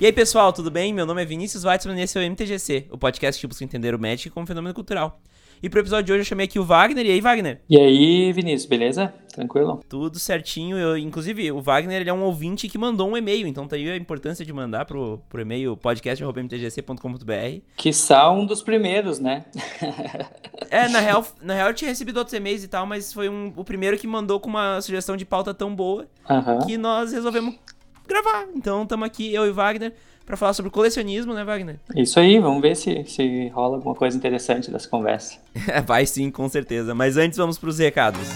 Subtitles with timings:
[0.00, 0.94] E aí, pessoal, tudo bem?
[0.94, 3.96] Meu nome é Vinícius Weitzman e esse é o MTGC, o podcast que busca entender
[3.96, 5.20] o Magic como fenômeno cultural.
[5.60, 7.04] E pro episódio de hoje eu chamei aqui o Wagner.
[7.04, 7.60] E aí, Wagner?
[7.68, 9.12] E aí, Vinícius, beleza?
[9.34, 9.80] Tranquilo?
[9.88, 10.78] Tudo certinho.
[10.78, 13.90] Eu, inclusive, o Wagner ele é um ouvinte que mandou um e-mail, então tá aí
[13.90, 17.60] a importância de mandar pro, pro e-mail podcast.mtgc.com.br.
[17.76, 19.46] Que são um dos primeiros, né?
[20.70, 23.52] é, na real, na real eu tinha recebido outros e-mails e tal, mas foi um,
[23.56, 26.06] o primeiro que mandou com uma sugestão de pauta tão boa
[26.66, 27.56] que nós resolvemos
[28.08, 28.46] gravar.
[28.54, 29.92] Então estamos aqui, eu e Wagner,
[30.26, 31.78] para falar sobre colecionismo, né, Wagner?
[31.94, 35.38] Isso aí, vamos ver se, se rola alguma coisa interessante dessa conversa.
[35.86, 36.94] Vai sim, com certeza.
[36.94, 38.28] Mas antes vamos para os recados.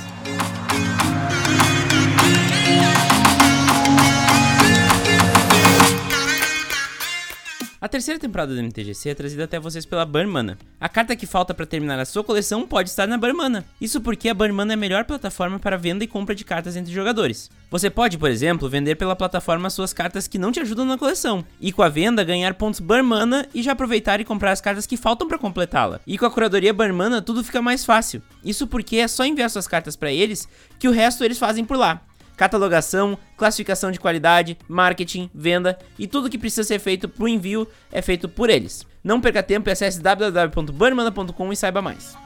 [7.83, 10.57] A terceira temporada do MTGC é trazida até vocês pela Burmana.
[10.81, 13.65] A carta que falta para terminar a sua coleção pode estar na Burmana.
[13.81, 16.93] Isso porque a Burmana é a melhor plataforma para venda e compra de cartas entre
[16.93, 17.51] jogadores.
[17.73, 21.45] Você pode, por exemplo, vender pela plataforma suas cartas que não te ajudam na coleção,
[21.61, 24.97] e com a venda ganhar pontos Burmana e já aproveitar e comprar as cartas que
[24.97, 25.99] faltam para completá-la.
[26.07, 28.23] E com a curadoria Burmana tudo fica mais fácil.
[28.45, 30.47] Isso porque é só enviar suas cartas para eles
[30.79, 32.01] que o resto eles fazem por lá
[32.43, 37.69] catalogação, classificação de qualidade, marketing, venda e tudo que precisa ser feito para o envio
[37.93, 38.85] é feito por eles.
[39.05, 42.17] Não perca tempo e acesse www.burmana.com e saiba mais.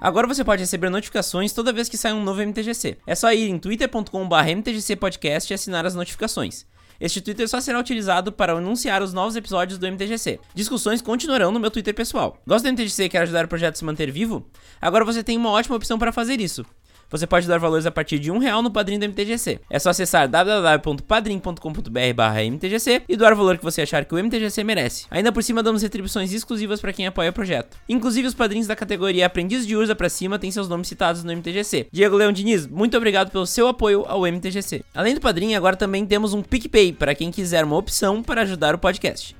[0.00, 2.98] Agora você pode receber notificações toda vez que sai um novo MTGC.
[3.06, 6.66] É só ir em twitter.com/mtgcpodcast e assinar as notificações.
[7.00, 10.40] Este Twitter só será utilizado para anunciar os novos episódios do MTGC.
[10.54, 12.40] Discussões continuarão no meu Twitter pessoal.
[12.46, 14.46] Gosta do MTGC e quer ajudar o projeto a se manter vivo?
[14.80, 16.64] Agora você tem uma ótima opção para fazer isso.
[17.10, 19.60] Você pode dar valores a partir de um real no padrinho do MTGC.
[19.70, 25.06] É só acessar www.padrim.com.br/mtgc e doar o valor que você achar que o MTGC merece.
[25.10, 27.76] Ainda por cima damos retribuições exclusivas para quem apoia o projeto.
[27.88, 31.30] Inclusive os padrinhos da categoria Aprendiz de Urza para cima têm seus nomes citados no
[31.32, 31.86] MTGC.
[31.92, 34.82] Diego Leão Diniz, muito obrigado pelo seu apoio ao MTGC.
[34.94, 38.74] Além do padrinho, agora também temos um PicPay para quem quiser uma opção para ajudar
[38.74, 39.36] o podcast.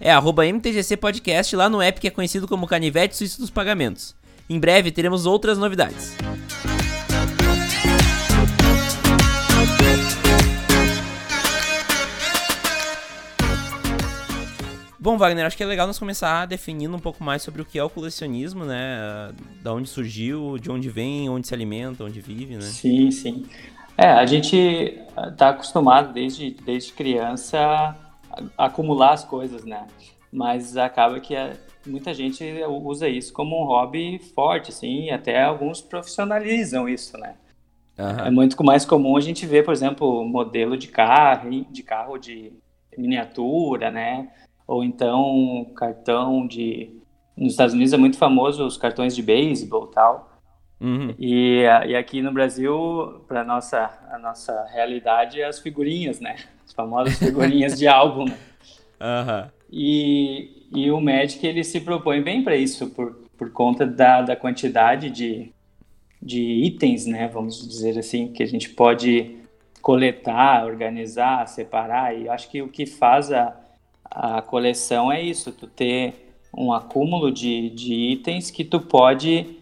[0.00, 4.16] É arroba MTGC Podcast lá no app que é conhecido como Canivete Suíço dos Pagamentos.
[4.48, 6.16] Em breve teremos outras novidades.
[15.00, 17.78] Bom, Wagner, acho que é legal nós começar definindo um pouco mais sobre o que
[17.78, 19.32] é o colecionismo, né?
[19.62, 22.60] Da onde surgiu, de onde vem, onde se alimenta, onde vive, né?
[22.60, 23.46] Sim, sim.
[23.96, 25.00] É, a gente
[25.32, 27.96] está acostumado desde, desde criança
[28.58, 29.86] a acumular as coisas, né?
[30.30, 31.54] Mas acaba que a,
[31.86, 32.44] muita gente
[32.84, 37.36] usa isso como um hobby forte, assim, e até alguns profissionalizam isso, né?
[37.98, 38.26] Uhum.
[38.26, 42.52] É muito mais comum a gente ver, por exemplo, modelo de carro, de carro de
[42.98, 44.28] miniatura, né?
[44.70, 46.96] Ou então cartão de.
[47.36, 50.38] Nos Estados Unidos é muito famoso os cartões de beisebol tal.
[50.80, 51.12] Uhum.
[51.18, 56.36] E, e aqui no Brasil, para nossa a nossa realidade, é as figurinhas, né?
[56.64, 58.26] As famosas figurinhas de álbum.
[58.26, 58.36] Né?
[59.00, 59.50] Uhum.
[59.72, 64.36] E, e o Magic ele se propõe bem para isso, por, por conta da, da
[64.36, 65.52] quantidade de,
[66.22, 67.26] de itens, né?
[67.26, 69.36] Vamos dizer assim, que a gente pode
[69.82, 72.16] coletar, organizar, separar.
[72.16, 73.56] E acho que o que faz a,
[74.10, 79.58] a coleção é isso, tu ter um acúmulo de, de itens que tu pode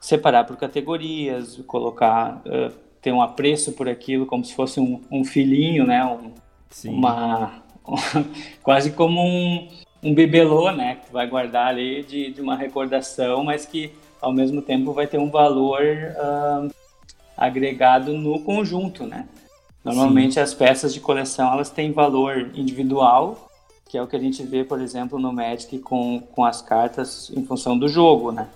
[0.00, 5.24] separar por categorias, colocar, uh, ter um apreço por aquilo como se fosse um, um
[5.24, 6.04] filhinho, né?
[6.04, 6.32] Um,
[6.86, 7.62] uma,
[8.62, 9.68] quase como um,
[10.02, 10.96] um bibelô, né?
[10.96, 15.06] Que tu vai guardar ali de, de uma recordação, mas que ao mesmo tempo vai
[15.06, 16.68] ter um valor uh,
[17.36, 19.28] agregado no conjunto, né?
[19.84, 20.40] Normalmente Sim.
[20.40, 23.51] as peças de coleção elas têm valor individual
[23.92, 27.30] que é o que a gente vê, por exemplo, no Magic com, com as cartas
[27.36, 28.48] em função do jogo, né?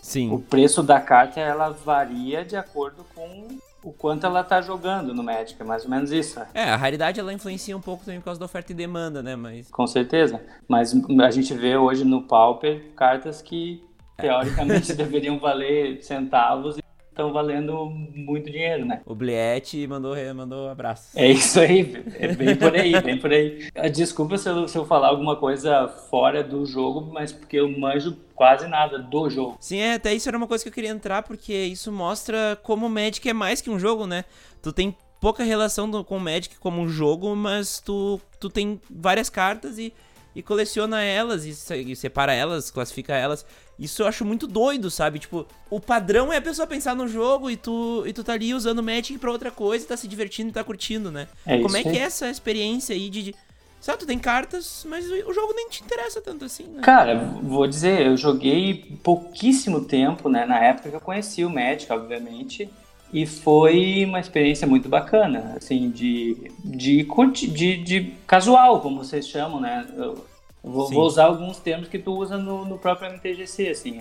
[0.00, 0.32] Sim.
[0.32, 3.48] O preço da carta ela varia de acordo com
[3.84, 6.40] o quanto ela tá jogando no Magic, é mais ou menos isso.
[6.40, 6.46] Né?
[6.54, 9.36] É, a raridade ela influencia um pouco também por causa da oferta e demanda, né?
[9.36, 9.70] Mas...
[9.70, 10.40] Com certeza.
[10.66, 13.84] Mas a gente vê hoje no Pauper cartas que
[14.16, 16.78] teoricamente deveriam valer centavos
[17.12, 19.02] estão valendo muito dinheiro, né?
[19.04, 21.10] O Bliet mandou, mandou abraço.
[21.14, 23.68] É isso aí, é bem por aí, bem por aí.
[23.74, 27.68] Ah, desculpa se eu, se eu falar alguma coisa fora do jogo, mas porque eu
[27.68, 29.56] manjo quase nada do jogo.
[29.60, 32.86] Sim, é, até isso era uma coisa que eu queria entrar, porque isso mostra como
[32.86, 34.24] o Magic é mais que um jogo, né?
[34.62, 38.80] Tu tem pouca relação do, com o Magic como um jogo, mas tu, tu tem
[38.90, 39.92] várias cartas e
[40.34, 43.44] e coleciona elas e, separa elas, classifica elas.
[43.82, 45.18] Isso eu acho muito doido, sabe?
[45.18, 48.54] Tipo, o padrão é a pessoa pensar no jogo e tu, e tu tá ali
[48.54, 51.26] usando o Magic pra outra coisa, tá se divertindo e tá curtindo, né?
[51.44, 53.34] É Como é que é essa experiência aí de,
[53.82, 56.82] Sabe, tu tem cartas, mas o jogo nem te interessa tanto assim, né?
[56.82, 60.46] Cara, vou dizer, eu joguei pouquíssimo tempo, né?
[60.46, 62.70] Na época que eu conheci o Magic, obviamente.
[63.12, 67.04] E foi uma experiência muito bacana, assim, de, de,
[67.48, 69.84] de, de casual, como vocês chamam, né?
[69.96, 70.24] Eu
[70.62, 74.00] vou, vou usar alguns termos que tu usa no, no próprio MTGC, assim,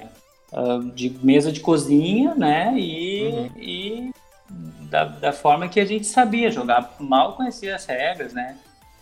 [0.51, 2.73] uh, de mesa de cozinha, né?
[2.77, 3.49] E, uhum.
[3.57, 4.11] e
[4.89, 6.95] da, da forma que a gente sabia jogar.
[6.99, 8.57] Mal conhecia as regras, né?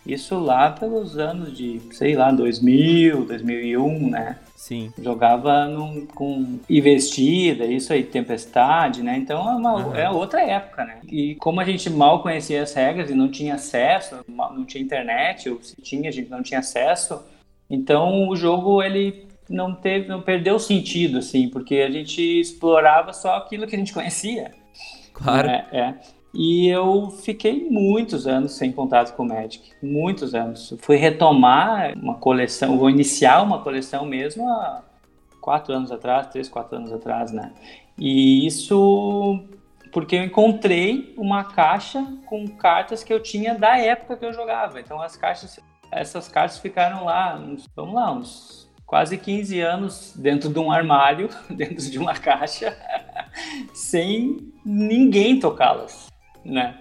[0.05, 4.37] Isso lá pelos anos de, sei lá, 2000, 2001, né?
[4.55, 4.91] Sim.
[5.01, 9.17] Jogava num, com investida, isso aí, tempestade, né?
[9.17, 9.95] Então é, uma, uhum.
[9.95, 10.99] é outra época, né?
[11.07, 15.49] E como a gente mal conhecia as regras e não tinha acesso, não tinha internet,
[15.49, 17.21] ou se tinha, a gente não tinha acesso,
[17.69, 23.35] então o jogo ele não teve, não perdeu sentido, assim, porque a gente explorava só
[23.35, 24.51] aquilo que a gente conhecia.
[25.13, 25.49] Claro.
[25.49, 25.95] É, é.
[26.33, 30.75] E eu fiquei muitos anos sem contato com o Magic, muitos anos.
[30.79, 34.83] Fui retomar uma coleção, vou iniciar uma coleção mesmo há
[35.41, 37.51] quatro anos atrás, três, quatro anos atrás, né?
[37.97, 39.43] E isso
[39.91, 44.79] porque eu encontrei uma caixa com cartas que eu tinha da época que eu jogava.
[44.79, 45.59] Então as caixas,
[45.91, 51.29] essas cartas ficaram lá, uns, vamos lá, uns quase 15 anos dentro de um armário,
[51.49, 52.77] dentro de uma caixa,
[53.73, 56.09] sem ninguém tocá-las
[56.43, 56.75] né?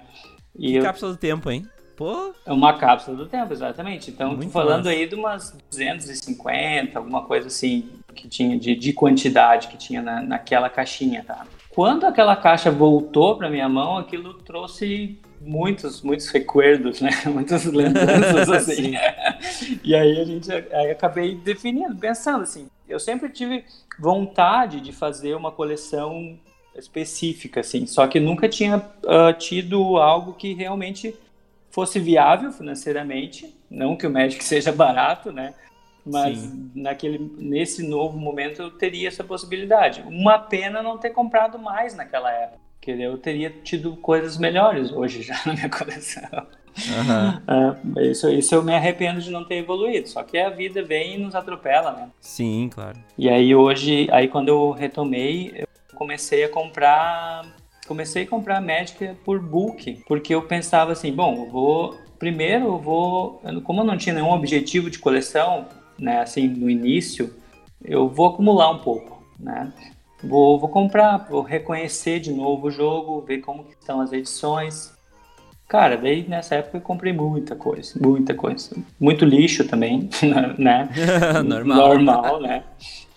[0.56, 0.82] E eu...
[0.82, 1.66] cápsula do tempo, hein?
[1.96, 2.32] Pô.
[2.46, 4.10] É uma cápsula do tempo, exatamente.
[4.10, 4.90] Então, Muito falando massa.
[4.90, 10.22] aí de umas 250, alguma coisa assim, que tinha de, de quantidade que tinha na,
[10.22, 11.44] naquela caixinha, tá?
[11.70, 17.10] Quando aquela caixa voltou para minha mão, aquilo trouxe muitos, muitos recuerdos, né?
[17.26, 18.94] Muitas lembranças, assim.
[19.82, 23.64] e aí a gente, aí acabei definindo, pensando assim, eu sempre tive
[23.98, 26.38] vontade de fazer uma coleção
[26.76, 27.86] específica, assim.
[27.86, 31.14] Só que nunca tinha uh, tido algo que realmente
[31.70, 33.54] fosse viável financeiramente.
[33.70, 35.54] Não que o Magic seja barato, né?
[36.06, 40.02] Mas naquele, nesse novo momento eu teria essa possibilidade.
[40.06, 42.67] Uma pena não ter comprado mais naquela época.
[42.88, 46.46] Porque eu teria tido coisas melhores hoje já na minha coleção.
[46.78, 47.98] Uhum.
[47.98, 50.08] Uh, isso, isso eu me arrependo de não ter evoluído.
[50.08, 52.08] Só que a vida vem e nos atropela, né?
[52.18, 52.98] Sim, claro.
[53.18, 57.44] E aí hoje, aí quando eu retomei, eu comecei a comprar
[57.86, 62.78] comecei a comprar Magic por book, porque eu pensava assim, bom, eu vou primeiro eu
[62.78, 65.66] vou, como eu não tinha nenhum objetivo de coleção,
[65.98, 67.34] né, assim, no início,
[67.82, 69.72] eu vou acumular um pouco, né?
[70.22, 74.92] Vou, vou comprar, vou reconhecer de novo o jogo, ver como estão as edições.
[75.68, 78.76] Cara, daí nessa época eu comprei muita coisa, muita coisa.
[78.98, 80.08] Muito lixo também,
[80.58, 80.88] né?
[81.44, 81.76] Normal.
[81.76, 82.64] Normal, né?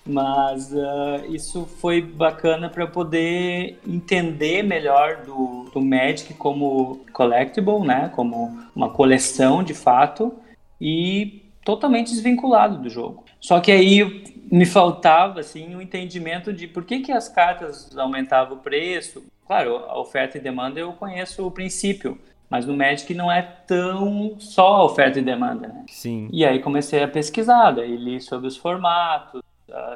[0.06, 8.12] mas uh, isso foi bacana para poder entender melhor do, do Magic como collectible, né,
[8.16, 10.34] como uma coleção de fato
[10.80, 13.24] e totalmente desvinculado do jogo.
[13.40, 17.98] Só que aí me faltava assim o um entendimento de por que, que as cartas
[17.98, 19.24] aumentavam o preço.
[19.48, 22.20] Claro, a oferta e demanda eu conheço o princípio,
[22.50, 25.86] mas no Magic não é tão só a oferta e demanda, né?
[25.88, 26.28] Sim.
[26.32, 29.42] E aí comecei a pesquisar, daí li sobre os formatos,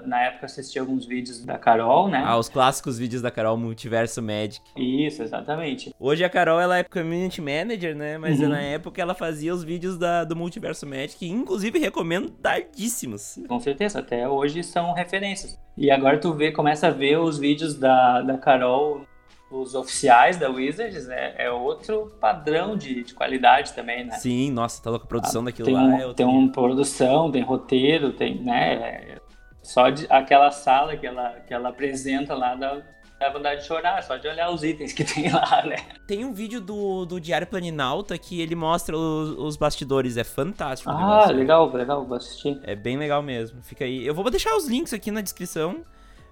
[0.06, 2.24] na época assisti alguns vídeos da Carol, né?
[2.26, 4.62] Ah, os clássicos vídeos da Carol Multiverso Magic.
[4.76, 5.94] Isso, exatamente.
[6.00, 8.18] Hoje a Carol ela é community manager, né?
[8.18, 8.50] Mas uhum.
[8.50, 13.40] na época ela fazia os vídeos da, do Multiverso Magic, inclusive recomendo tardíssimos.
[13.48, 15.60] Com certeza, até hoje são referências.
[15.78, 19.06] E agora tu vê, começa a ver os vídeos da, da Carol
[19.52, 24.18] os oficiais da Wizards é, é outro padrão de, de, qualidade também, né?
[24.18, 25.06] Sim, nossa, tá louco.
[25.06, 29.18] A produção ah, daquilo tem lá um, é Tem uma produção, tem roteiro, tem, né?
[29.66, 32.84] Só de, aquela sala que ela, que ela apresenta lá dá,
[33.20, 35.78] dá vontade de chorar, só de olhar os itens que tem lá, né?
[36.06, 40.92] Tem um vídeo do, do Diário Planinalta que ele mostra os, os bastidores, é fantástico.
[40.92, 42.60] Ah, legal, legal, vou assistir.
[42.64, 44.06] É bem legal mesmo, fica aí.
[44.06, 45.84] Eu vou deixar os links aqui na descrição,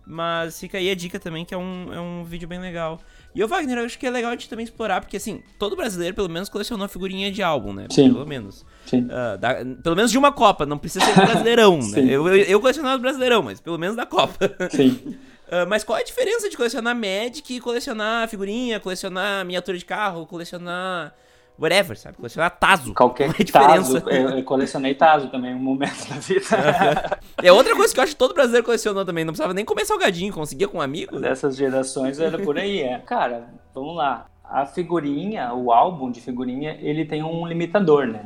[0.06, 3.00] mas fica aí a dica também que é um, é um vídeo bem legal.
[3.36, 5.76] E o Wagner, eu acho que é legal a gente também explorar, porque assim, todo
[5.76, 7.88] brasileiro pelo menos colecionou figurinha de álbum, né?
[7.90, 8.14] Sim.
[8.14, 8.64] Pelo menos.
[8.86, 9.06] Sim.
[9.06, 12.00] Uh, da, pelo menos de uma Copa, não precisa ser brasileirão, né?
[12.00, 14.38] Eu, eu, eu colecionava brasileirão, mas pelo menos da Copa.
[14.70, 15.18] Sim.
[15.48, 19.86] Uh, mas qual é a diferença de colecionar Magic e colecionar figurinha, colecionar miniatura de
[19.86, 21.16] carro, colecionar
[21.60, 22.18] whatever, sabe?
[22.18, 22.94] Colecionar Tazo.
[22.94, 24.02] Qualquer é diferença.
[24.02, 24.10] Tazo.
[24.10, 27.20] Eu, eu, colecionei Tazo também, um momento da vida.
[27.42, 29.24] é outra coisa que eu acho que todo brasileiro colecionou também.
[29.24, 31.20] Não precisava nem comer salgadinho, conseguia com um amigo.
[31.20, 33.00] Dessas gerações era por aí, é.
[33.00, 34.28] Cara, vamos lá.
[34.44, 38.26] A figurinha, o álbum de figurinha, ele tem um limitador, né?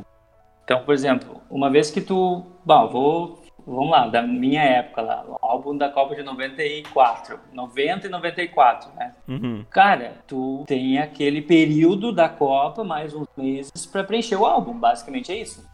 [0.64, 2.44] Então, por exemplo, uma vez que tu.
[2.64, 3.42] Bom, vou.
[3.68, 8.90] Vamos lá, da minha época lá, o álbum da Copa de 94, 90 e 94,
[8.96, 9.14] né?
[9.28, 9.64] Uhum.
[9.68, 15.30] Cara, tu tem aquele período da Copa, mais uns meses, para preencher o álbum, basicamente
[15.30, 15.68] é isso.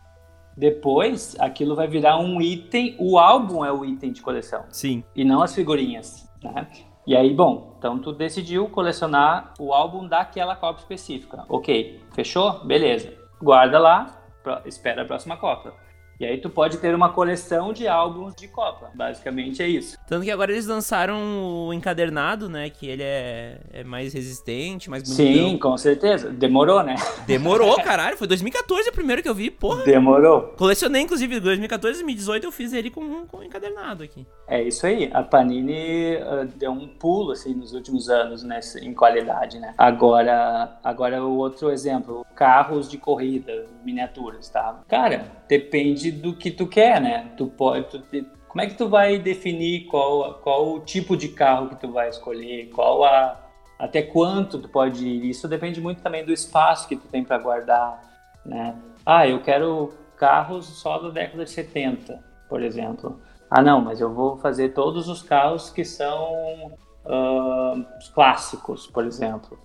[0.56, 4.64] Depois, aquilo vai virar um item, o álbum é o item de coleção.
[4.70, 5.04] Sim.
[5.14, 6.66] E não as figurinhas, né?
[7.06, 11.44] E aí, bom, então tu decidiu colecionar o álbum daquela Copa específica.
[11.48, 12.64] Ok, fechou?
[12.64, 13.14] Beleza.
[13.40, 14.20] Guarda lá,
[14.64, 15.84] espera a próxima Copa.
[16.18, 18.90] E aí tu pode ter uma coleção de álbuns de Copa.
[18.94, 19.98] Basicamente é isso.
[20.06, 22.70] Tanto que agora eles lançaram o encadernado, né?
[22.70, 25.26] Que ele é, é mais resistente, mais bonitão.
[25.26, 26.30] Sim, com certeza.
[26.30, 26.94] Demorou, né?
[27.26, 28.16] Demorou, caralho.
[28.16, 29.84] Foi 2014 o primeiro que eu vi, porra.
[29.84, 30.54] Demorou.
[30.56, 34.26] Colecionei, inclusive, 2014 e 2018 eu fiz ele com, com encadernado aqui.
[34.46, 35.10] É isso aí.
[35.12, 38.60] A Panini uh, deu um pulo, assim, nos últimos anos, né?
[38.82, 39.74] Em qualidade, né?
[39.76, 42.24] Agora, agora o outro exemplo.
[42.34, 44.80] Carros de corrida, miniaturas, tá?
[44.88, 47.32] Cara, depende do que tu quer, né?
[47.36, 48.02] Tu pode, tu,
[48.48, 52.08] como é que tu vai definir qual, qual o tipo de carro que tu vai
[52.08, 53.40] escolher, qual a
[53.78, 55.28] até quanto tu pode ir?
[55.28, 58.00] Isso depende muito também do espaço que tu tem para guardar,
[58.46, 58.76] né?
[59.04, 63.20] Ah, eu quero carros só da década de 70, por exemplo.
[63.50, 66.72] Ah, não, mas eu vou fazer todos os carros que são
[67.04, 67.84] uh,
[68.14, 69.58] clássicos, por exemplo,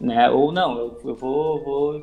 [0.00, 0.30] né?
[0.30, 2.02] Ou não, eu, eu vou, vou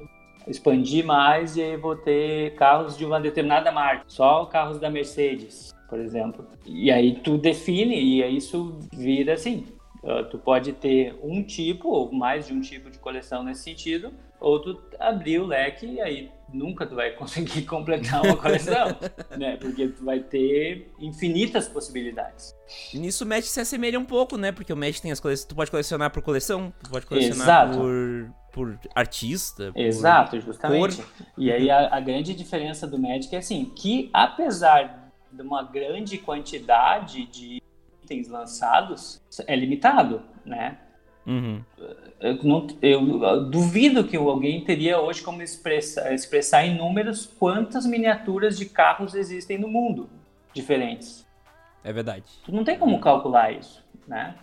[0.50, 5.74] expandir mais e aí vou ter carros de uma determinada marca, só carros da Mercedes,
[5.88, 6.48] por exemplo.
[6.66, 9.66] E aí tu define e aí isso vira assim.
[10.04, 14.14] Uh, tu pode ter um tipo ou mais de um tipo de coleção nesse sentido,
[14.40, 18.96] ou tu abrir o leque e aí nunca tu vai conseguir completar uma coleção,
[19.38, 19.58] né?
[19.58, 22.56] Porque tu vai ter infinitas possibilidades.
[22.94, 24.54] Nisso o Magic se assemelha um pouco, né?
[24.54, 27.78] Porque o Magic tem as coleções, tu pode colecionar por coleção, tu pode colecionar Exato.
[27.78, 29.72] por por artista.
[29.72, 30.98] Por Exato, justamente.
[30.98, 31.06] Cor.
[31.38, 36.18] E aí a, a, grande diferença do Magic é assim, que apesar de uma grande
[36.18, 37.64] quantidade de
[38.04, 40.78] itens lançados, é limitado, né?
[41.26, 41.64] Uhum.
[42.20, 48.58] Eu, não, eu, duvido que alguém teria hoje como expressar, expressar em números quantas miniaturas
[48.58, 50.10] de carros existem no mundo
[50.54, 51.26] diferentes.
[51.82, 52.26] É verdade.
[52.44, 54.36] Tu não tem como calcular isso, né?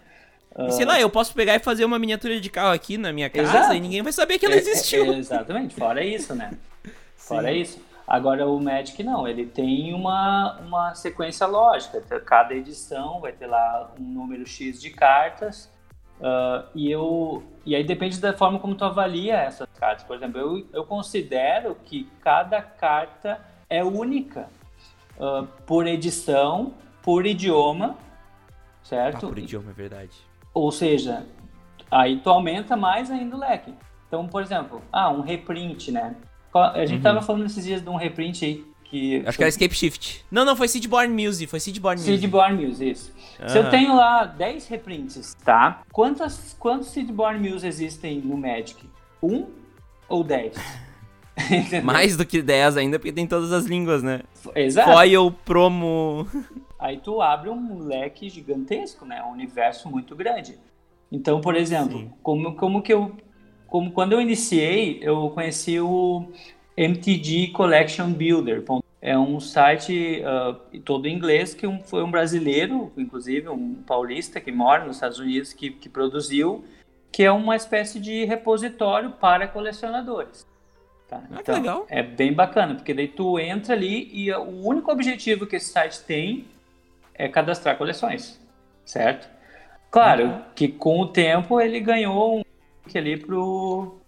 [0.56, 0.70] Uh...
[0.70, 3.58] Sei lá, eu posso pegar e fazer uma miniatura de carro aqui na minha casa
[3.58, 3.74] Exato.
[3.74, 5.12] e ninguém vai saber que ela é, é, existiu.
[5.12, 6.52] É, exatamente, fora isso, né?
[7.16, 7.78] fora isso.
[8.06, 12.00] Agora o Magic não, ele tem uma, uma sequência lógica.
[12.20, 15.68] Cada edição vai ter lá um número X de cartas.
[16.20, 20.06] Uh, e, eu, e aí depende da forma como tu avalia essas cartas.
[20.06, 24.48] Por exemplo, eu, eu considero que cada carta é única
[25.18, 27.98] uh, por edição, por idioma,
[28.84, 29.26] certo?
[29.26, 30.16] Ah, por idioma, é verdade.
[30.56, 31.26] Ou seja,
[31.90, 33.74] aí tu aumenta mais ainda o leque.
[34.08, 36.16] Então, por exemplo, ah, um reprint, né?
[36.54, 37.02] A gente uhum.
[37.02, 39.22] tava falando esses dias de um reprint aí que...
[39.26, 40.24] Acho que era Escape Shift.
[40.30, 42.18] Não, não, foi Seedborn Music, foi Seedborn Music.
[42.18, 43.12] Seedborn Music, isso.
[43.38, 43.48] Uhum.
[43.50, 45.82] Se eu tenho lá 10 reprints, tá?
[45.92, 48.88] Quantas, quantos Seedborn Music existem no Magic?
[49.22, 49.48] Um
[50.08, 50.54] ou 10?
[51.84, 54.22] Mais do que 10 ainda, porque tem todas as línguas, né?
[54.54, 54.90] Exato.
[54.90, 56.26] Foil, promo
[56.78, 59.22] aí tu abre um leque gigantesco, né?
[59.22, 60.58] Um universo muito grande.
[61.10, 63.14] Então, por exemplo, como, como que eu.
[63.66, 66.28] Como quando eu iniciei, eu conheci o
[66.76, 68.64] MTG Collection Builder.
[69.02, 74.40] É um site uh, todo em inglês que um, foi um brasileiro, inclusive um paulista
[74.40, 76.64] que mora nos Estados Unidos, que, que produziu,
[77.10, 80.46] que é uma espécie de repositório para colecionadores.
[81.08, 81.22] Tá?
[81.30, 81.86] Ah, então, legal.
[81.88, 86.02] É bem bacana, porque daí tu entra ali e o único objetivo que esse site
[86.04, 86.44] tem
[87.18, 88.40] é cadastrar coleções,
[88.84, 89.28] certo?
[89.90, 90.42] Claro uhum.
[90.54, 92.42] que com o tempo ele ganhou um
[92.84, 94.00] link ali pro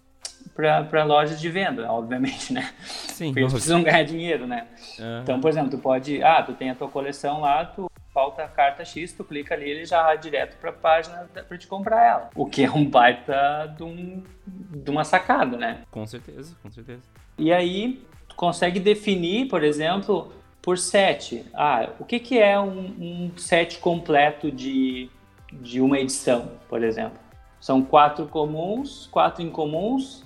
[0.55, 2.73] para lojas de venda, obviamente, né?
[2.83, 3.27] Sim.
[3.27, 4.67] Porque eles precisam ganhar dinheiro, né?
[4.99, 5.21] Uhum.
[5.21, 8.47] Então, por exemplo, tu pode, ah, tu tem a tua coleção lá, tu falta a
[8.47, 12.05] carta X, tu clica ali, ele já vai direto para a página para te comprar
[12.05, 12.29] ela.
[12.35, 15.83] O que é um baita de, um, de uma sacada, né?
[15.89, 17.03] Com certeza, com certeza.
[17.37, 20.33] E aí, tu consegue definir, por exemplo,
[20.69, 21.43] por set.
[21.51, 25.09] Ah, o que, que é um, um set completo de,
[25.51, 27.17] de uma edição, por exemplo?
[27.59, 30.23] São quatro comuns, quatro incomuns,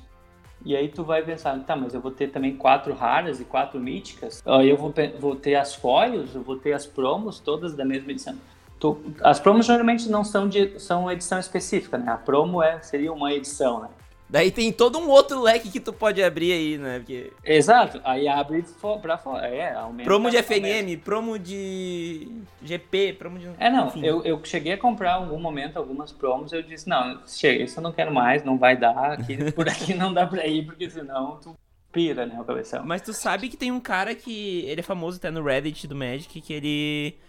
[0.66, 3.80] e aí tu vai pensar, tá, mas eu vou ter também quatro raras e quatro
[3.80, 4.44] míticas.
[4.46, 8.12] Aí eu vou, vou ter as foils, eu vou ter as promos todas da mesma
[8.12, 8.36] edição.
[8.82, 12.12] Tu, as promos geralmente não são de são edição específica, né?
[12.12, 13.88] A promo é seria uma edição, né?
[14.34, 16.98] Daí tem todo um outro leque que tu pode abrir aí, né?
[16.98, 17.32] Porque...
[17.46, 18.66] Exato, aí abre
[19.00, 19.46] pra fora.
[19.48, 20.06] É, aumenta.
[20.06, 23.52] Promo de FNM, promo de GP, promo de.
[23.60, 27.22] É, não, eu, eu cheguei a comprar em algum momento algumas promos eu disse, não,
[27.28, 30.48] chega, isso eu não quero mais, não vai dar, aqui, por aqui não dá pra
[30.48, 31.56] ir, porque senão tu
[31.92, 32.84] pira, né, o cabeção.
[32.84, 34.66] Mas tu sabe que tem um cara que.
[34.66, 37.20] Ele é famoso até no Reddit do Magic, que ele.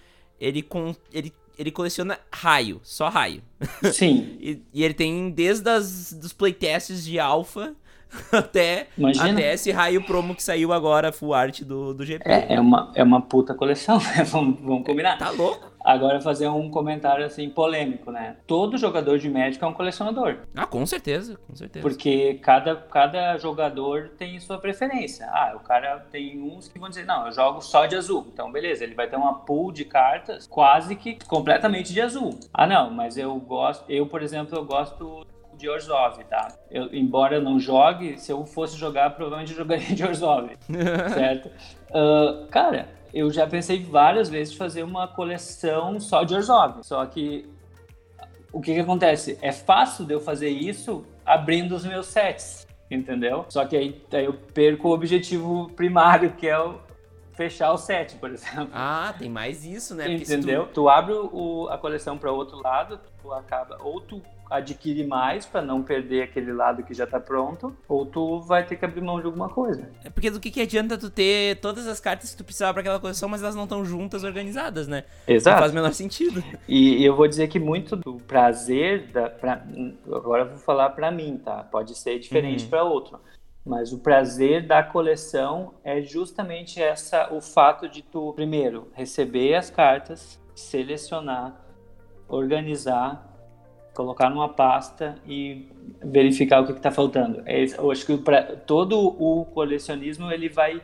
[0.40, 3.42] Ele, com, ele ele coleciona raio, só raio.
[3.92, 4.37] Sim.
[4.40, 7.75] e, e, ele tem desde as, dos playtests de alpha
[8.32, 12.28] até, até esse raio promo que saiu agora, full art do, do GP.
[12.28, 14.25] É, é, uma, é uma puta coleção, né?
[14.25, 15.18] vamos, vamos combinar.
[15.18, 15.74] Tá louco?
[15.84, 18.36] Agora fazer um comentário assim polêmico, né?
[18.46, 20.38] Todo jogador de Magic é um colecionador.
[20.56, 21.82] Ah, com certeza, com certeza.
[21.82, 25.26] Porque cada, cada jogador tem sua preferência.
[25.26, 28.26] Ah, o cara tem uns que vão dizer, não, eu jogo só de azul.
[28.32, 32.38] Então, beleza, ele vai ter uma pool de cartas quase que completamente de azul.
[32.52, 35.26] Ah, não, mas eu gosto, eu, por exemplo, eu gosto
[35.56, 36.48] de Orzhov, tá?
[36.70, 40.50] Eu, embora eu não jogue, se eu fosse jogar, provavelmente eu jogaria de Orzhov,
[41.14, 41.50] certo?
[41.90, 46.83] Uh, cara, eu já pensei várias vezes de fazer uma coleção só de Orzhov.
[46.83, 47.49] Só que
[48.52, 49.38] o que, que acontece?
[49.40, 53.47] É fácil de eu fazer isso abrindo os meus sets, entendeu?
[53.49, 56.80] Só que aí, aí eu perco o objetivo primário, que é o
[57.35, 58.68] fechar o set, por exemplo.
[58.73, 60.12] Ah, tem mais isso, né?
[60.12, 60.66] Entendeu?
[60.66, 60.75] Tu...
[60.75, 60.88] tu...
[60.88, 64.21] abre o, a coleção para outro lado, tu acaba ou tu
[64.56, 68.76] adquire mais para não perder aquele lado que já tá pronto, ou tu vai ter
[68.76, 69.88] que abrir mão de alguma coisa.
[70.04, 72.80] É porque do que, que adianta tu ter todas as cartas que tu precisava para
[72.80, 75.04] aquela coleção, mas elas não estão juntas, organizadas, né?
[75.26, 75.54] Exato.
[75.54, 76.42] Não faz o menor sentido.
[76.68, 79.64] E, e, eu vou dizer que muito do prazer, da, pra,
[80.12, 81.62] agora eu vou falar para mim, tá?
[81.64, 82.70] Pode ser diferente uhum.
[82.70, 83.20] para outro.
[83.64, 89.70] Mas o prazer da coleção é justamente essa, o fato de tu, primeiro, receber as
[89.70, 91.64] cartas, selecionar,
[92.28, 93.33] organizar
[93.94, 95.68] colocar numa pasta e
[96.02, 97.42] verificar o que está faltando.
[97.46, 100.82] É, eu acho que pra, todo o colecionismo ele vai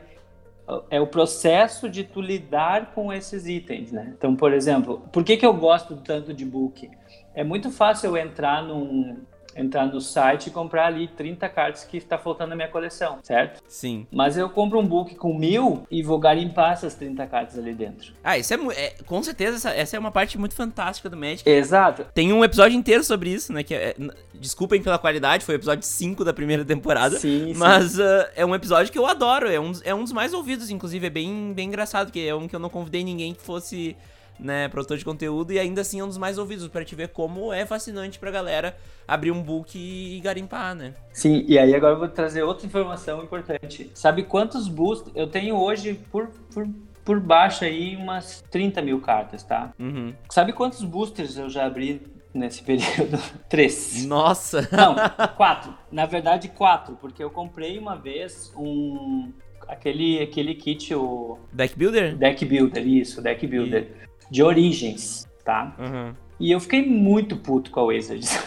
[0.89, 4.15] é o processo de tu lidar com esses itens, né?
[4.17, 6.89] Então, por exemplo, por que, que eu gosto tanto de book?
[7.35, 9.19] É muito fácil eu entrar num,
[9.55, 13.63] entrar no site e comprar ali 30 cartas que está faltando na minha coleção, certo?
[13.67, 14.07] Sim.
[14.11, 18.13] Mas eu compro um book com mil e vou garimpar essas 30 cartas ali dentro.
[18.23, 21.49] Ah, isso é, é com certeza, essa, essa, é uma parte muito fantástica do Magic.
[21.49, 22.07] Exato.
[22.15, 23.63] Tem um episódio inteiro sobre isso, né?
[23.63, 23.95] Que é,
[24.35, 27.19] desculpem pela qualidade, foi o episódio 5 da primeira temporada.
[27.19, 28.03] Sim, Mas sim.
[28.03, 31.07] Uh, é um episódio que eu adoro, é um, é um dos mais ouvidos, inclusive,
[31.07, 33.97] é bem, bem engraçado, que é um que eu não convidei ninguém que fosse
[34.41, 37.09] né, produtor de conteúdo e ainda assim é um dos mais ouvidos, para te ver
[37.09, 38.77] como é fascinante pra galera
[39.07, 40.95] abrir um book e garimpar, né?
[41.13, 43.91] Sim, e aí agora eu vou trazer outra informação importante.
[43.95, 46.69] Sabe quantos boosters eu tenho hoje por, por,
[47.05, 49.73] por baixo aí umas 30 mil cartas, tá?
[49.79, 50.15] Uhum.
[50.29, 53.19] Sabe quantos boosters eu já abri nesse período?
[53.49, 54.05] Três.
[54.07, 54.69] Nossa!
[54.73, 54.95] Não,
[55.37, 55.75] quatro.
[55.91, 59.33] Na verdade, quatro, porque eu comprei uma vez um
[59.71, 61.39] aquele, aquele kit, o.
[61.53, 62.17] Deck Builder?
[62.17, 63.83] Deck Builder, isso, Deck Builder.
[63.83, 65.75] E de origens, tá?
[65.79, 66.15] Uhum.
[66.41, 68.31] E eu fiquei muito puto com a Wizards.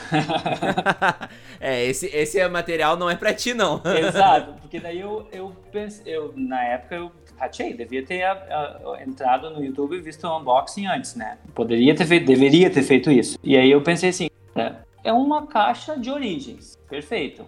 [1.61, 3.81] é, esse, esse material não é pra ti, não.
[3.85, 9.03] Exato, porque daí eu, eu pensei, eu, na época eu ratei, devia ter a, a,
[9.05, 11.37] entrado no YouTube e visto o unboxing antes, né?
[11.53, 13.37] Poderia ter feito, deveria ter feito isso.
[13.43, 17.45] E aí eu pensei assim, é, é uma caixa de origens, perfeito.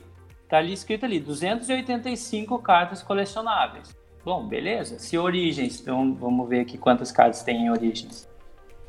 [0.48, 3.96] Tá ali escrito ali, 285 cartas colecionáveis.
[4.26, 4.98] Bom, beleza.
[4.98, 8.28] Se Origens, então vamos ver aqui quantas cartas tem em Origens.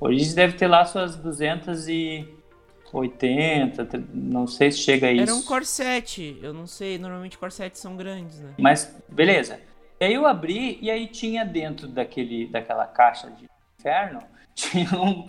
[0.01, 5.25] Origens deve ter lá suas 280, não sei se chega a isso.
[5.25, 8.55] Era um Corset, eu não sei, normalmente Corsets são grandes, né?
[8.59, 9.61] Mas, beleza.
[10.01, 13.45] E aí eu abri e aí tinha dentro daquele, daquela caixa de
[13.79, 14.21] inferno,
[14.57, 15.27] tinham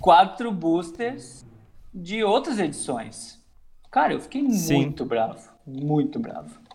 [0.00, 1.44] quatro boosters
[1.92, 3.44] de outras edições.
[3.90, 4.76] Cara, eu fiquei Sim.
[4.76, 6.67] muito bravo, muito bravo.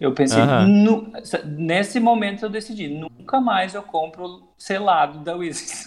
[0.00, 1.12] Eu pensei, nu,
[1.44, 5.84] nesse momento eu decidi, nunca mais eu compro selado da Wizards.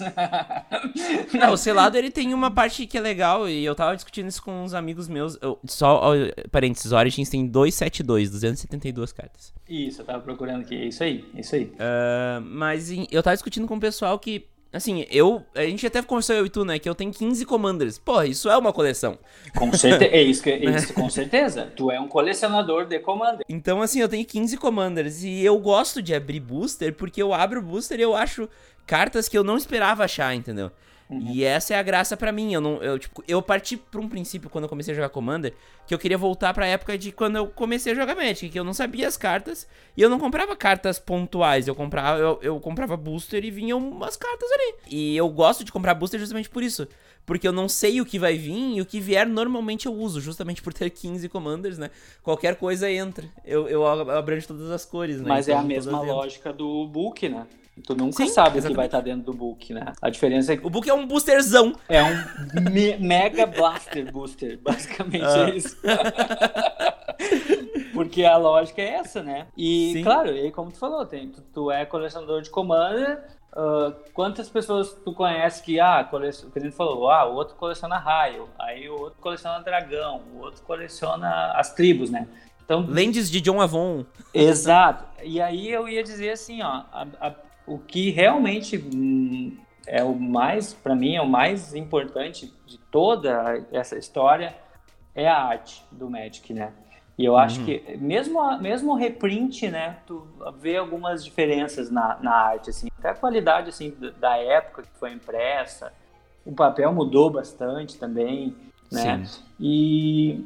[1.33, 4.43] Não, o selado ele tem uma parte que é legal e eu tava discutindo isso
[4.43, 5.35] com uns amigos meus.
[5.41, 6.13] Eu, só, ó,
[6.51, 9.51] parênteses, Origins tem 272, 272 cartas.
[9.67, 11.63] Isso, eu tava procurando aqui, é isso aí, é isso aí.
[11.63, 15.45] Uh, mas eu tava discutindo com o pessoal que Assim, eu.
[15.53, 16.79] A gente até conversou eu e tu, né?
[16.79, 17.99] Que eu tenho 15 commanders.
[17.99, 19.19] Porra, isso é uma coleção.
[19.55, 20.11] Com certeza.
[20.11, 21.71] É isso, que, é isso com certeza.
[21.75, 23.43] Tu é um colecionador de commanders.
[23.47, 25.23] Então, assim, eu tenho 15 commanders.
[25.23, 28.49] E eu gosto de abrir booster porque eu abro o booster e eu acho
[28.87, 30.71] cartas que eu não esperava achar, entendeu?
[31.19, 31.31] Uhum.
[31.31, 32.53] E essa é a graça para mim.
[32.53, 35.53] Eu não, eu tipo, eu parti para um princípio quando eu comecei a jogar Commander
[35.85, 38.59] que eu queria voltar para a época de quando eu comecei a jogar Magic, que
[38.59, 42.59] eu não sabia as cartas e eu não comprava cartas pontuais, eu comprava eu, eu
[42.59, 44.75] comprava booster e vinham umas cartas ali.
[44.89, 46.87] E eu gosto de comprar booster justamente por isso.
[47.25, 50.19] Porque eu não sei o que vai vir e o que vier normalmente eu uso,
[50.19, 51.89] justamente por ter 15 commanders, né?
[52.21, 53.25] Qualquer coisa entra.
[53.45, 55.29] Eu, eu abranjo todas as cores, né?
[55.29, 57.47] Mas então, é a mesma lógica do book, né?
[57.81, 58.65] Tu nunca Sim, sabe exatamente.
[58.65, 59.93] o que vai estar tá dentro do book, né?
[60.01, 60.65] A diferença é que.
[60.65, 61.73] O book é um boosterzão.
[61.89, 62.15] É um
[62.69, 64.59] me mega blaster booster.
[64.61, 65.49] Basicamente ah.
[65.49, 65.75] é isso.
[67.93, 69.47] Porque a lógica é essa, né?
[69.57, 70.03] E, Sim.
[70.03, 73.23] claro, e como tu falou, tem, tu, tu é colecionador de Commander.
[73.55, 77.55] Uh, quantas pessoas tu conhece que, ah, coleciona, que a gente falou, ah, o outro
[77.55, 82.27] coleciona raio, aí o outro coleciona dragão, o outro coleciona as tribos, né?
[82.65, 84.05] Então, Lendes de John Avon.
[84.33, 85.05] Exato.
[85.23, 90.13] E aí eu ia dizer assim, ó, a, a, o que realmente hum, é o
[90.15, 94.55] mais, para mim, é o mais importante de toda essa história
[95.15, 96.73] é a arte do Magic, né?
[97.17, 97.65] E eu acho uhum.
[97.65, 100.27] que mesmo mesmo o reprint, né, tu
[100.59, 105.13] vê algumas diferenças na, na arte, assim, até a qualidade assim da época que foi
[105.13, 105.93] impressa,
[106.43, 108.55] o papel mudou bastante também,
[108.91, 109.23] né?
[109.25, 109.43] Sim.
[109.59, 110.45] E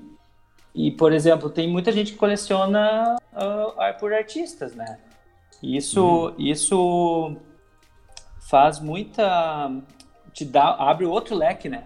[0.75, 4.99] e por exemplo tem muita gente que coleciona uh, por artistas, né?
[5.61, 6.35] Isso uhum.
[6.37, 7.35] isso
[8.39, 9.71] faz muita
[10.33, 11.83] te dá abre outro leque, né?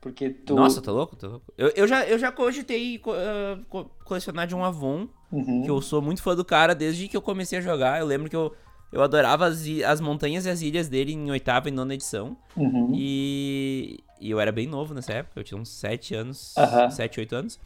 [0.00, 0.54] Porque tu...
[0.54, 1.16] Nossa, tá louco?
[1.16, 1.52] Tá louco.
[1.58, 5.62] Eu, eu, já, eu já cogitei uh, colecionar de um Avon, uhum.
[5.62, 7.98] que eu sou muito fã do cara desde que eu comecei a jogar.
[7.98, 8.54] Eu lembro que eu,
[8.92, 12.36] eu adorava as, as montanhas e as ilhas dele em oitava e nona edição.
[12.56, 12.92] Uhum.
[12.94, 16.54] E, e eu era bem novo nessa época, eu tinha uns 7 anos,
[16.92, 17.22] 7, uhum.
[17.22, 17.60] 8 anos.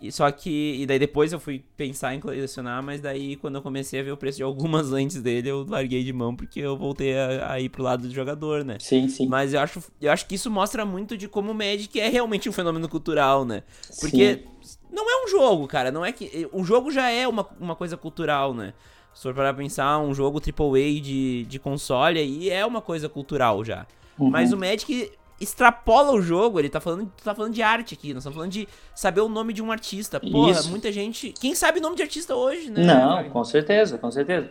[0.00, 0.76] E só que.
[0.80, 4.12] E daí depois eu fui pensar em colecionar, mas daí quando eu comecei a ver
[4.12, 7.60] o preço de algumas lentes dele, eu larguei de mão porque eu voltei a, a
[7.60, 8.76] ir pro lado do jogador, né?
[8.80, 9.28] Sim, sim.
[9.28, 12.48] Mas eu acho, eu acho que isso mostra muito de como o Magic é realmente
[12.48, 13.62] um fenômeno cultural, né?
[14.00, 14.78] Porque sim.
[14.90, 15.90] não é um jogo, cara.
[15.90, 16.48] Não é que.
[16.52, 18.72] O jogo já é uma, uma coisa cultural, né?
[19.12, 23.64] Se for para pensar, um jogo AAA de, de console aí é uma coisa cultural
[23.64, 23.86] já.
[24.18, 24.30] Uhum.
[24.30, 28.18] Mas o Magic extrapola o jogo, ele tá falando, tá falando de arte aqui, nós
[28.18, 30.20] estamos falando de saber o nome de um artista.
[30.20, 30.70] Porra, Isso.
[30.70, 31.32] muita gente.
[31.32, 32.84] Quem sabe o nome de artista hoje, né?
[32.84, 34.50] Não, com certeza, com certeza.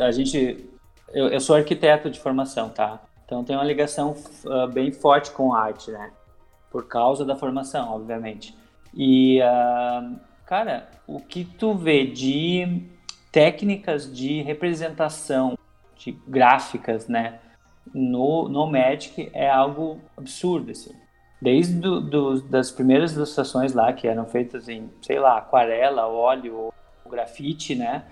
[0.00, 0.70] a gente.
[1.12, 3.02] Eu, eu, sou arquiteto de formação, tá?
[3.24, 4.14] Então tem uma ligação
[4.44, 6.12] uh, bem forte com arte, né?
[6.70, 8.56] Por causa da formação, obviamente.
[8.94, 10.16] E, uh,
[10.46, 12.82] cara, o que tu vê de
[13.32, 15.58] técnicas de representação,
[15.96, 17.40] de gráficas, né?
[17.94, 20.94] No, no Magic é algo absurdo, assim.
[21.40, 26.72] Desde do, do, das primeiras ilustrações lá, que eram feitas em, sei lá, aquarela, óleo,
[27.08, 28.04] grafite, né?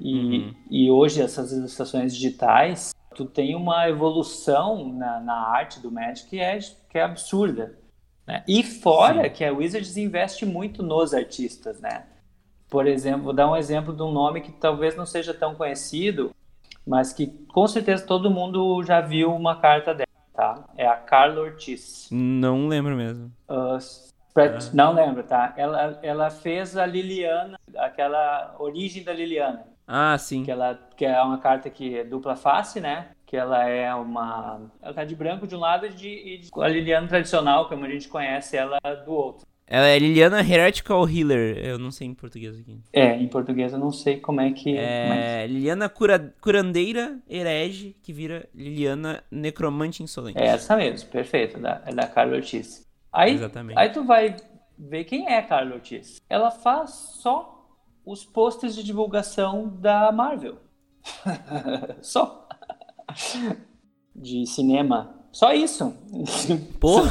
[0.00, 0.54] E, uhum.
[0.70, 6.40] e hoje essas ilustrações digitais, tu tem uma evolução na, na arte do Magic que
[6.40, 6.58] é,
[6.90, 7.78] que é absurda.
[8.26, 8.42] Né?
[8.48, 9.30] E fora Sim.
[9.30, 12.06] que a Wizards investe muito nos artistas, né?
[12.68, 16.34] Por exemplo, vou dar um exemplo de um nome que talvez não seja tão conhecido,
[16.86, 20.64] mas que com certeza todo mundo já viu uma carta dela, tá?
[20.76, 22.08] É a Carla Ortiz.
[22.10, 23.32] Não lembro mesmo.
[23.48, 23.78] Uh,
[24.32, 24.58] pra, ah.
[24.72, 25.54] Não lembro, tá?
[25.56, 29.64] Ela, ela fez a Liliana, aquela origem da Liliana.
[29.86, 30.44] Ah, sim.
[30.44, 33.08] Que, ela, que é uma carta que é dupla face, né?
[33.26, 34.60] Que ela é uma.
[34.80, 37.84] Ela tá de branco de um lado e de, e de a Liliana tradicional, como
[37.84, 39.46] a gente conhece ela, do outro.
[39.66, 41.56] Ela é Liliana Heretical Healer.
[41.58, 42.78] Eu não sei em português aqui.
[42.92, 44.76] É, em português eu não sei como é que.
[44.76, 46.34] É, é Liliana Cura...
[46.40, 50.38] Curandeira Herege, que vira Liliana Necromante Insolente.
[50.38, 51.58] É essa mesmo, perfeito.
[51.58, 52.86] Da, é da Carla Ortiz.
[53.10, 53.78] Aí, Exatamente.
[53.78, 54.36] Aí tu vai
[54.78, 56.20] ver quem é a Carla Ortiz.
[56.28, 57.66] Ela faz só
[58.04, 60.58] os posters de divulgação da Marvel.
[62.02, 62.46] só.
[64.14, 65.24] De cinema.
[65.32, 65.96] Só isso.
[66.78, 67.10] Porra!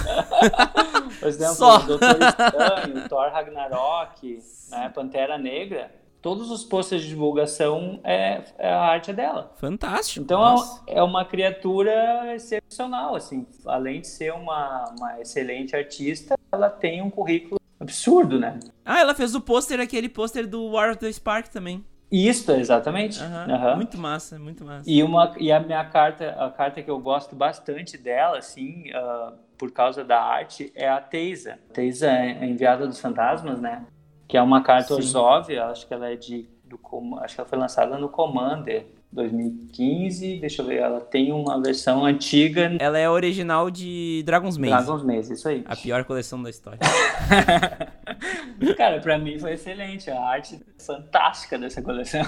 [1.24, 1.78] Por exemplo, Só.
[1.80, 5.90] Doutor Estranho, Thor Ragnarok, né, Pantera Negra,
[6.22, 9.54] todos os posters de divulgação é, é a arte dela.
[9.58, 10.24] Fantástico.
[10.24, 10.82] Então Nossa.
[10.88, 17.10] é uma criatura excepcional, assim, além de ser uma, uma excelente artista, ela tem um
[17.10, 18.60] currículo absurdo, né?
[18.86, 21.84] Ah, ela fez o pôster, aquele pôster do War of the Spark também.
[22.10, 23.20] Isso, exatamente.
[23.20, 23.56] Uhum.
[23.56, 23.76] Uhum.
[23.76, 24.90] Muito massa, muito massa.
[24.90, 29.34] E, uma, e a minha carta, a carta que eu gosto bastante dela, assim, uh,
[29.63, 31.54] por causa da arte, é a Teisa.
[31.69, 33.86] A Teisa é enviada dos fantasmas, né?
[34.28, 36.49] Que é uma carta Orzhov, acho que ela é de...
[36.65, 36.78] Do,
[37.21, 38.86] acho que ela foi lançada no Commander.
[39.10, 42.76] 2015, deixa eu ver, ela tem uma versão antiga.
[42.78, 44.73] Ela é original de Dragon's Maze.
[44.73, 45.63] Dragon's Maze, isso aí.
[45.65, 46.80] A pior coleção da história.
[48.78, 52.24] Cara, pra mim foi excelente, a arte fantástica dessa coleção.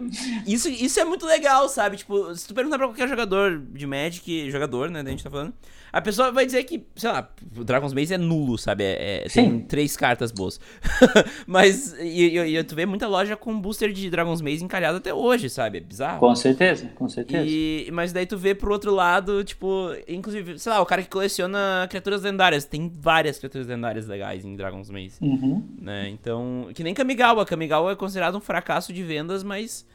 [0.46, 1.96] Isso, isso é muito legal, sabe?
[1.96, 5.54] Tipo, se tu perguntar pra qualquer jogador de Magic, jogador, né, da gente tá falando,
[5.92, 8.84] a pessoa vai dizer que, sei lá, o Dragon's Maze é nulo, sabe?
[8.84, 10.60] É, é tem três cartas boas.
[11.46, 15.12] Mas, e, e, e, tu vê muita loja com booster de Dragon's Maze encalhado até
[15.12, 15.78] hoje, sabe?
[15.78, 16.20] É bizarro.
[16.20, 17.44] Com certeza, com certeza.
[17.46, 21.08] E, mas daí tu vê pro outro lado, tipo, inclusive, sei lá, o cara que
[21.08, 22.64] coleciona criaturas lendárias.
[22.64, 25.16] Tem várias criaturas lendárias legais em Dragon's Maze.
[25.20, 25.39] Uhum.
[25.80, 26.08] Né?
[26.08, 27.44] Então, que nem Kamigawa.
[27.44, 29.86] Kamigawa é considerado um fracasso de vendas, mas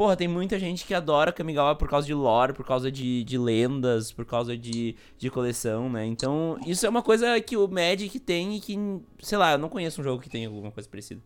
[0.00, 3.36] Porra, tem muita gente que adora Kamigawa por causa de lore, por causa de, de
[3.36, 6.06] lendas, por causa de, de coleção, né?
[6.06, 8.78] Então, isso é uma coisa que o Magic tem e que,
[9.20, 11.20] sei lá, eu não conheço um jogo que tem alguma coisa parecida.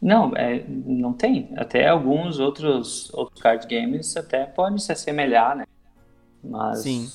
[0.00, 1.50] Não, é, não tem.
[1.56, 5.64] Até alguns outros, outros card games até podem se assemelhar, né?
[6.44, 7.10] Mas, Sim.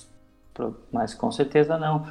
[0.53, 2.05] Pro, mas com certeza não.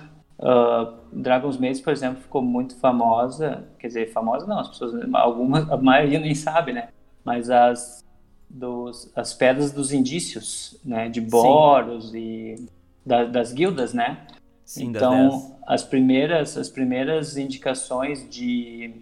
[0.44, 5.70] Uh, Dragon's Maze, por exemplo, ficou muito famosa, quer dizer, famosa não, as pessoas, algumas,
[5.70, 6.88] a maioria nem sabe, né?
[7.24, 8.04] Mas as,
[8.50, 11.08] dos, as pedras dos indícios, né?
[11.08, 12.18] De Boros Sim.
[12.18, 12.66] e
[13.06, 14.26] da, das guildas, né?
[14.66, 18.92] Sim, então, as primeiras, as primeiras indicações de,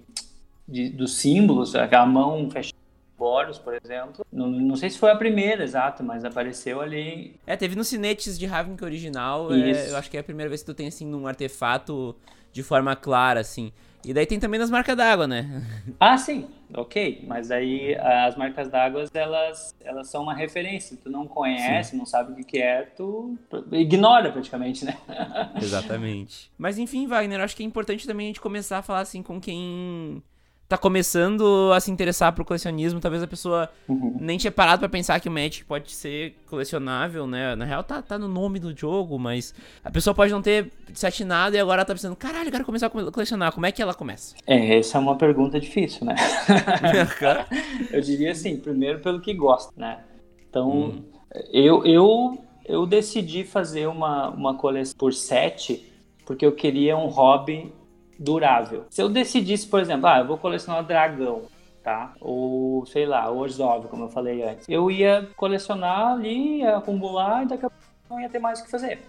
[0.69, 2.82] de, dos símbolos, a mão fechada
[3.23, 4.27] Boros, por exemplo.
[4.33, 7.37] Não, não sei se foi a primeira, exato, mas apareceu ali.
[7.47, 9.55] É, teve no Cinetes de Ravnica original.
[9.55, 12.17] É, eu acho que é a primeira vez que tu tem, assim, um artefato
[12.53, 13.73] de forma clara, assim.
[14.05, 15.63] E daí tem também nas marcas d'água, né?
[16.01, 17.25] Ah, sim, ok.
[17.25, 20.99] Mas aí as marcas d'água, elas, elas são uma referência.
[21.01, 21.97] Tu não conhece, sim.
[21.97, 23.39] não sabe o que é, tu
[23.71, 24.99] ignora praticamente, né?
[25.63, 26.51] Exatamente.
[26.59, 29.41] Mas enfim, Wagner, acho que é importante também a gente começar a falar assim com
[29.41, 30.21] quem
[30.73, 34.17] tá começando a se interessar pro colecionismo, talvez a pessoa uhum.
[34.19, 37.55] nem tinha parado para pensar que o Magic pode ser colecionável, né?
[37.55, 39.55] Na real tá, tá no nome do jogo, mas
[39.85, 42.87] a pessoa pode não ter se atinado e agora tá pensando, caralho, eu quero começar
[42.87, 43.53] a colecionar.
[43.53, 44.35] Como é que ela começa?
[44.47, 46.15] É, essa é uma pergunta difícil, né?
[47.93, 49.99] eu diria assim, primeiro pelo que gosta, né?
[50.49, 51.05] Então, hum.
[51.53, 55.93] eu, eu, eu decidi fazer uma, uma coleção por sete
[56.25, 57.73] porque eu queria um hobby
[58.23, 58.87] durável.
[58.91, 61.43] Se eu decidisse, por exemplo, ah, eu vou colecionar dragão,
[61.83, 62.13] tá?
[62.21, 64.69] Ou, sei lá, Orzhov, como eu falei antes.
[64.69, 68.65] Eu ia colecionar ali, ia acumular e daqui a pouco não ia ter mais o
[68.65, 69.01] que fazer.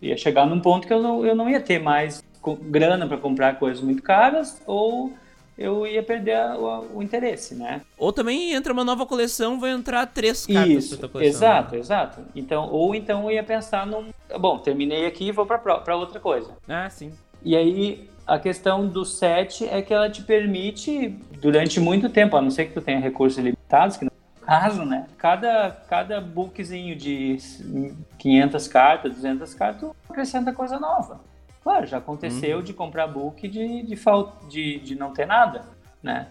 [0.00, 2.22] Ia chegar num ponto que eu não, eu não ia ter mais
[2.62, 5.12] grana para comprar coisas muito caras ou
[5.56, 7.82] eu ia perder o, o, interesse, né?
[7.96, 11.38] Ou também entra uma nova coleção, vai entrar três cartas Isso, pra coleção.
[11.38, 11.80] Exato, né?
[11.80, 12.20] exato.
[12.34, 16.50] Então, ou então eu ia pensar num, bom, terminei aqui e vou para outra coisa.
[16.66, 17.12] Ah, sim.
[17.44, 22.40] E aí a questão do set é que ela te permite, durante muito tempo, a
[22.40, 25.06] não ser que tu tenha recursos limitados, que no caso, né?
[25.18, 27.36] Cada, cada bookzinho de
[28.18, 31.20] 500 cartas, 200 cartas, tu acrescenta coisa nova.
[31.62, 32.64] Claro, já aconteceu uhum.
[32.64, 33.96] de comprar book de, de,
[34.48, 35.66] de, de não ter nada,
[36.02, 36.28] né?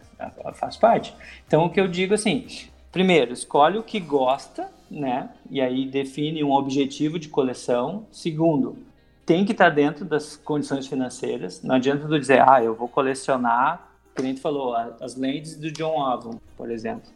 [0.56, 1.16] Faz parte.
[1.46, 2.48] Então, o que eu digo assim,
[2.92, 5.30] primeiro, escolhe o que gosta, né?
[5.52, 8.08] E aí define um objetivo de coleção.
[8.12, 8.76] Segundo,
[9.26, 11.62] tem que estar tá dentro das condições financeiras.
[11.62, 15.72] Não adianta tu dizer, ah, eu vou colecionar, como a gente falou, as lentes do
[15.72, 17.10] John Avon, por exemplo.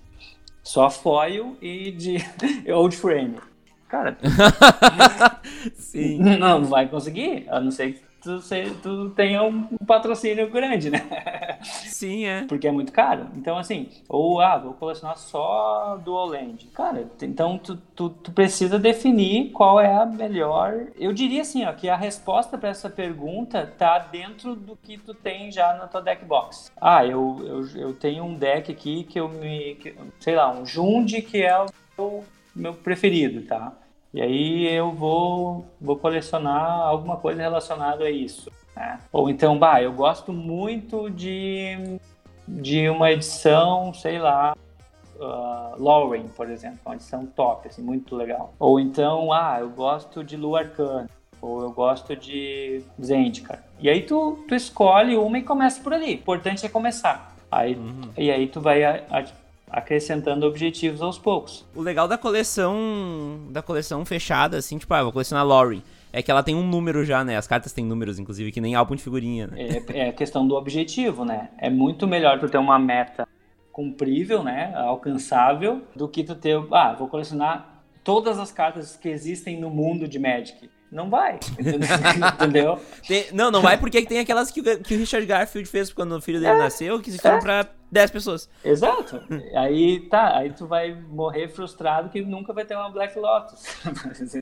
[0.64, 2.18] Só foil e de
[2.72, 3.38] old frame.
[3.88, 4.18] Cara,
[5.76, 6.18] Sim.
[6.40, 11.60] não vai conseguir, a não ser que tu, tu tenha um patrocínio grande, né?
[11.64, 12.46] Sim, é.
[12.46, 13.28] Porque é muito caro.
[13.36, 16.68] Então, assim, ou, ah, vou colecionar só Dual Land.
[16.74, 20.88] Cara, então tu, tu, tu, precisa definir qual é a melhor.
[20.98, 25.14] Eu diria assim, ó, que a resposta para essa pergunta tá dentro do que tu
[25.14, 26.72] tem já na tua deck box.
[26.80, 29.76] Ah, eu, eu, eu tenho um deck aqui que eu me.
[29.76, 33.72] Que, sei lá, um Jund que é o meu, meu preferido, tá?
[34.16, 38.50] E aí eu vou, vou colecionar alguma coisa relacionada a isso.
[38.74, 38.98] Né?
[39.12, 42.00] Ou então, bah, eu gosto muito de,
[42.48, 44.56] de uma edição, sei lá,
[45.18, 48.54] uh, Lauren, por exemplo, uma edição top, assim, muito legal.
[48.58, 51.10] Ou então, ah, eu gosto de Lu Arcana,
[51.42, 53.66] ou eu gosto de Zendikar.
[53.82, 56.12] E aí tu, tu escolhe uma e começa por ali.
[56.12, 57.36] O importante é começar.
[57.52, 58.12] Aí, uhum.
[58.18, 59.26] E aí tu vai a, a,
[59.76, 61.66] acrescentando objetivos aos poucos.
[61.76, 65.84] O legal da coleção da coleção fechada, assim, tipo, ah, vou colecionar Lori.
[66.14, 67.36] É que ela tem um número já, né?
[67.36, 69.58] As cartas têm números, inclusive, que nem álbum de figurinha, né?
[69.60, 71.50] É, é a questão do objetivo, né?
[71.58, 73.28] É muito melhor tu ter uma meta
[73.70, 74.74] cumprível, né?
[74.76, 80.08] Alcançável, do que tu ter, ah, vou colecionar todas as cartas que existem no mundo
[80.08, 80.70] de Magic.
[80.92, 81.40] Não vai,
[82.36, 82.80] entendeu?
[83.08, 86.22] Tem, não, não vai porque tem aquelas que, que o Richard Garfield fez quando o
[86.22, 87.42] filho dele é, nasceu, que se foram é.
[87.42, 88.50] pra 10 pessoas.
[88.64, 89.22] Exato.
[89.56, 93.64] aí tá, aí tu vai morrer frustrado que nunca vai ter uma Black Lotus.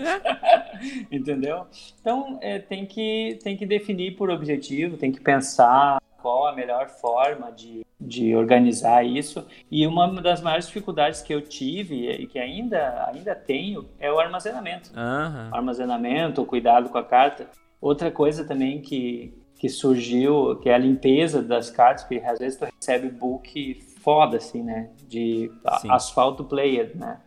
[1.11, 1.65] Entendeu?
[1.99, 6.87] Então, é, tem, que, tem que definir por objetivo, tem que pensar qual a melhor
[6.87, 9.45] forma de, de organizar isso.
[9.69, 14.17] E uma das maiores dificuldades que eu tive e que ainda, ainda tenho é o
[14.17, 14.89] armazenamento.
[14.91, 15.49] Uhum.
[15.51, 17.49] O armazenamento, o cuidado com a carta.
[17.81, 22.57] Outra coisa também que, que surgiu, que é a limpeza das cartas, porque às vezes
[22.57, 24.89] tu recebe book foda, assim, né?
[25.09, 25.91] De Sim.
[25.91, 27.19] asfalto player, né?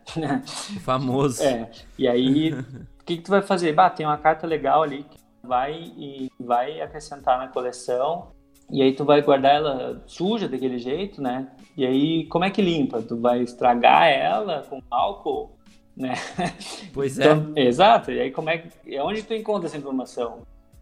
[0.75, 1.43] O famoso.
[1.43, 1.69] É.
[1.99, 2.51] E aí,
[2.99, 3.73] o que, que tu vai fazer?
[3.73, 8.35] Bah, tem uma carta legal ali que vai e vai acrescentar na coleção
[8.69, 11.47] e aí tu vai guardar ela suja daquele jeito, né?
[11.75, 13.01] E aí como é que limpa?
[13.01, 15.51] Tu vai estragar ela com álcool,
[15.95, 16.13] né?
[16.93, 17.25] Pois é.
[17.25, 18.11] Então, exato.
[18.11, 20.41] E aí como é que onde tu encontra essa informação?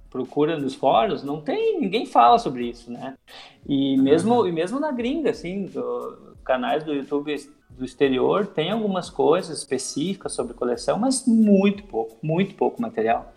[0.09, 3.15] Procura nos fóruns, não tem, ninguém fala sobre isso, né?
[3.67, 4.47] E mesmo uhum.
[4.47, 7.35] e mesmo na gringa, assim, do, canais do YouTube
[7.69, 13.33] do exterior tem algumas coisas específicas sobre coleção, mas muito pouco, muito pouco material.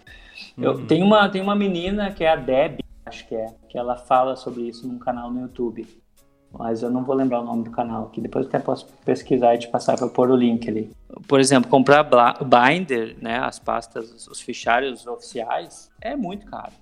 [0.57, 0.87] Eu, uhum.
[0.87, 4.37] tem, uma, tem uma menina que é a Deb, acho que é, que ela fala
[4.37, 5.87] sobre isso num canal no YouTube.
[6.51, 8.21] Mas eu não vou lembrar o nome do canal aqui.
[8.21, 10.91] Depois eu até posso pesquisar e te passar para pôr o link ali.
[11.27, 16.73] Por exemplo, comprar binder, né, as pastas, os fichários oficiais, é muito caro.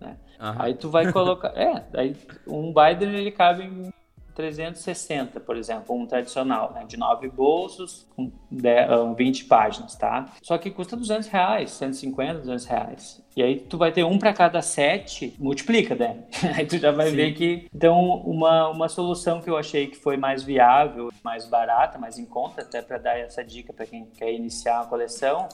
[0.00, 0.16] Né?
[0.38, 1.48] Aí tu vai colocar.
[1.56, 3.92] é, aí um binder ele cabe em
[4.36, 10.26] 360, por exemplo, um tradicional, né, de 9 bolsos, com 10, 20 páginas, tá?
[10.42, 13.24] Só que custa 200 reais, 150, 200 reais.
[13.34, 16.24] E aí tu vai ter um para cada sete, multiplica, né?
[16.56, 17.16] Aí tu já vai Sim.
[17.16, 17.66] ver que...
[17.74, 22.24] Então, uma, uma solução que eu achei que foi mais viável, mais barata, mais em
[22.24, 25.48] conta, até para dar essa dica para quem quer iniciar a coleção,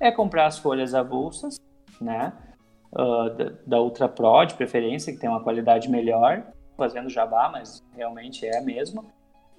[0.00, 1.60] é comprar as folhas avulsas,
[2.00, 2.32] né?
[2.92, 6.42] Uh, da, da Ultra Pro, de preferência, que tem uma qualidade melhor,
[6.78, 9.04] fazendo jabá, mas realmente é a mesma.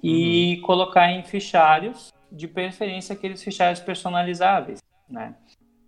[0.01, 0.62] E uhum.
[0.62, 4.79] colocar em fichários, de preferência aqueles fichários personalizáveis,
[5.10, 5.36] né?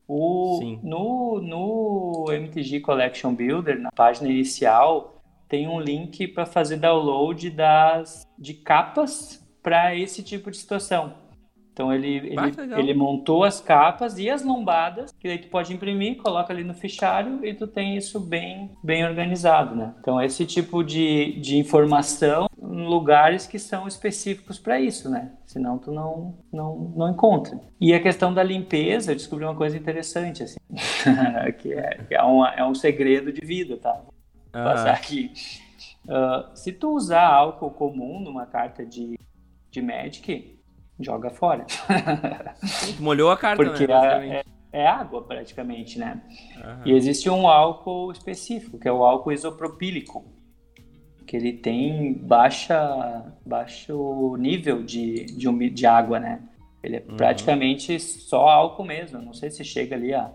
[0.08, 7.50] O, no, no MTG Collection Builder, na página inicial, tem um link para fazer download
[7.50, 11.14] das, de capas para esse tipo de situação.
[11.82, 16.18] Então ele, ele, ele, montou as capas e as lombadas, que daí tu pode imprimir,
[16.18, 19.96] coloca ali no fichário e tu tem isso bem, bem organizado, né?
[20.00, 25.32] Então esse tipo de, de informação em lugares que são específicos para isso, né?
[25.48, 27.60] Senão tu não, não, não encontra.
[27.80, 30.60] E a questão da limpeza, eu descobri uma coisa interessante, assim,
[31.58, 34.00] que, é, que é, uma, é um segredo de vida, tá?
[34.54, 35.32] Vou passar aqui.
[36.06, 39.18] Uh, se tu usar álcool comum numa carta de,
[39.72, 40.61] de Magic,
[41.04, 41.66] joga fora.
[43.00, 44.42] Molhou a carta, Porque né?
[44.72, 46.22] É, é, água, praticamente, né?
[46.58, 46.82] Uhum.
[46.86, 50.26] E existe um álcool específico, que é o álcool isopropílico,
[51.26, 56.42] que ele tem baixa, baixo nível de, de, de água, né?
[56.84, 57.16] Ele é uhum.
[57.16, 59.22] praticamente só álcool mesmo.
[59.22, 60.32] Não sei se chega ali a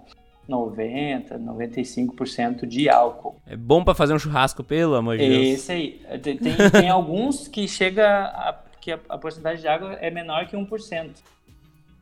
[0.48, 3.37] 90, 95% de álcool.
[3.46, 5.46] É bom para fazer um churrasco, pelo amor de Deus.
[5.59, 6.00] Esse aí.
[6.22, 8.52] Tem, tem alguns que chega a
[8.87, 11.16] que a, a porcentagem de água é menor que 1%.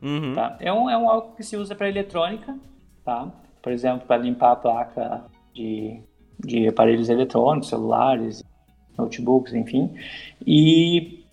[0.03, 0.35] Uhum.
[0.35, 0.55] Tá?
[0.59, 2.55] É, um, é um álcool que se usa para eletrônica,
[3.03, 3.31] tá?
[3.59, 5.99] por exemplo, para limpar a placa de,
[6.39, 8.43] de aparelhos eletrônicos, celulares,
[8.95, 9.97] notebooks, enfim.
[10.45, 11.25] E,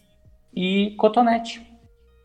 [0.54, 1.62] e cotonete.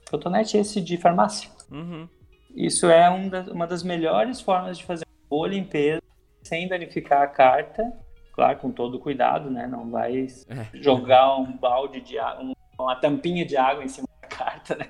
[0.09, 1.49] Cotonete é esse de farmácia.
[1.69, 2.07] Uhum.
[2.55, 6.01] Isso é um da, uma das melhores formas de fazer uma boa limpeza
[6.43, 7.83] sem danificar a carta.
[8.31, 9.67] Claro, com todo cuidado, né?
[9.67, 10.67] Não vai é.
[10.75, 14.87] jogar um balde de água, um uma tampinha de água em cima da carta, né?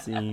[0.00, 0.32] Sim.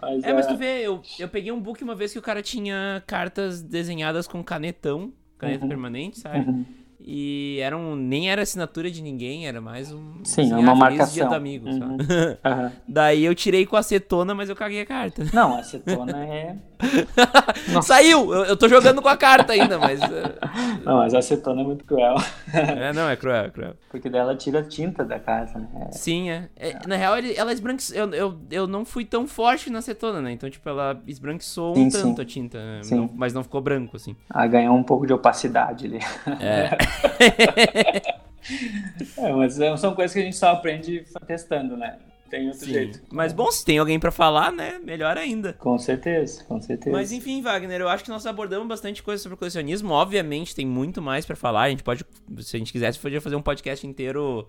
[0.00, 2.42] mas, é, mas tu vê, eu, eu peguei um book uma vez que o cara
[2.42, 5.68] tinha cartas desenhadas com canetão, caneta uhum.
[5.68, 6.38] permanente, sabe?
[6.38, 6.64] Uhum.
[7.10, 10.22] E era um, nem era assinatura de ninguém, era mais um.
[10.22, 11.14] Sim, assim, uma ah, marcação.
[11.14, 11.96] Dia do amigo, uhum.
[11.96, 12.70] uhum.
[12.86, 15.24] Daí eu tirei com acetona, mas eu caguei a carta.
[15.32, 16.56] Não, acetona é.
[17.82, 18.32] Saiu!
[18.34, 20.00] Eu, eu tô jogando com a carta ainda, mas.
[20.02, 20.38] Eh,
[20.84, 22.14] não, mas a acetona é muito cruel.
[22.52, 23.74] é, não, é cruel, é cruel.
[23.90, 25.68] Porque dela tira a tinta da carta, né?
[25.88, 25.92] É...
[25.92, 26.48] Sim, é.
[26.56, 26.78] é.
[26.86, 27.96] Na real, ela esbranquiçou.
[27.96, 30.30] Eu, eu, eu não fui tão forte na acetona, né?
[30.30, 32.22] Então, tipo, ela esbranquiçou sim, um tanto sim.
[32.22, 32.80] a tinta, né?
[32.92, 34.14] não, mas não ficou branco, assim.
[34.30, 35.98] Ah, ganhou um pouco de opacidade ali.
[36.40, 36.76] É.
[39.16, 41.98] é, mas é, são coisas que a gente só aprende testando, né?
[42.30, 42.72] Tem outro Sim.
[42.72, 43.00] jeito.
[43.10, 44.78] Mas bom, se tem alguém para falar, né?
[44.84, 45.54] Melhor ainda.
[45.54, 46.94] Com certeza, com certeza.
[46.94, 49.92] Mas enfim, Wagner, eu acho que nós abordamos bastante coisa sobre colecionismo.
[49.92, 51.62] Obviamente, tem muito mais para falar.
[51.62, 52.04] A gente pode,
[52.40, 54.46] se a gente quisesse, podia fazer um podcast inteiro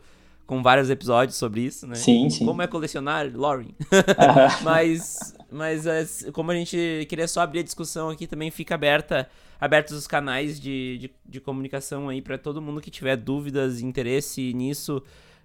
[0.49, 1.93] com vários episódios sobre isso, né?
[1.93, 2.43] Sim, sim.
[2.43, 3.67] Como é colecionar, Lauren.
[4.63, 9.29] mas, mas é, como a gente queria só abrir a discussão aqui, também fica aberta
[9.61, 14.51] abertos os canais de, de, de comunicação aí para todo mundo que tiver dúvidas, interesse
[14.55, 15.03] nisso,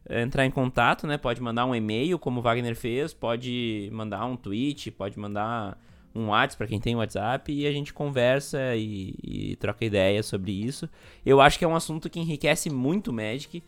[0.09, 1.19] eh, entrar em contato, né?
[1.19, 5.79] Pode mandar um e-mail, como o Wagner fez, pode mandar um tweet, pode mandar
[6.15, 10.53] um WhatsApp para quem tem WhatsApp e a gente conversa e, e, troca ideias sobre
[10.53, 10.89] isso.
[11.27, 13.63] Eu acho que é um assunto que enriquece muito o Magic,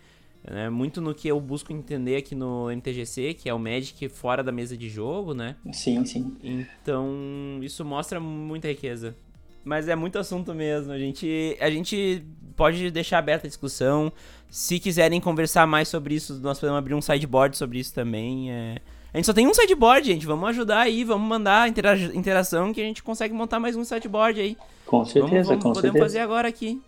[0.49, 0.71] né?
[0.71, 4.53] muito no que eu busco entender aqui no MTGC, que é o Magic fora da
[4.53, 5.57] mesa de jogo, né?
[5.73, 6.37] Sim, sim.
[6.43, 9.17] Então, isso mostra muita riqueza.
[9.65, 10.93] Mas é muito assunto mesmo.
[10.93, 12.23] A gente, a gente
[12.55, 14.13] pode deixar aberta a discussão.
[14.49, 18.53] Se quiserem conversar mais sobre isso, nós podemos abrir um sideboard sobre isso também.
[18.53, 18.79] É...
[19.13, 20.25] A gente só tem um sideboard, gente.
[20.25, 24.41] Vamos ajudar aí, vamos mandar intera interação que a gente consegue montar mais um sideboard
[24.41, 24.57] aí.
[24.87, 26.05] Com certeza, vamos, vamos, com podemos certeza.
[26.05, 26.81] fazer agora aqui.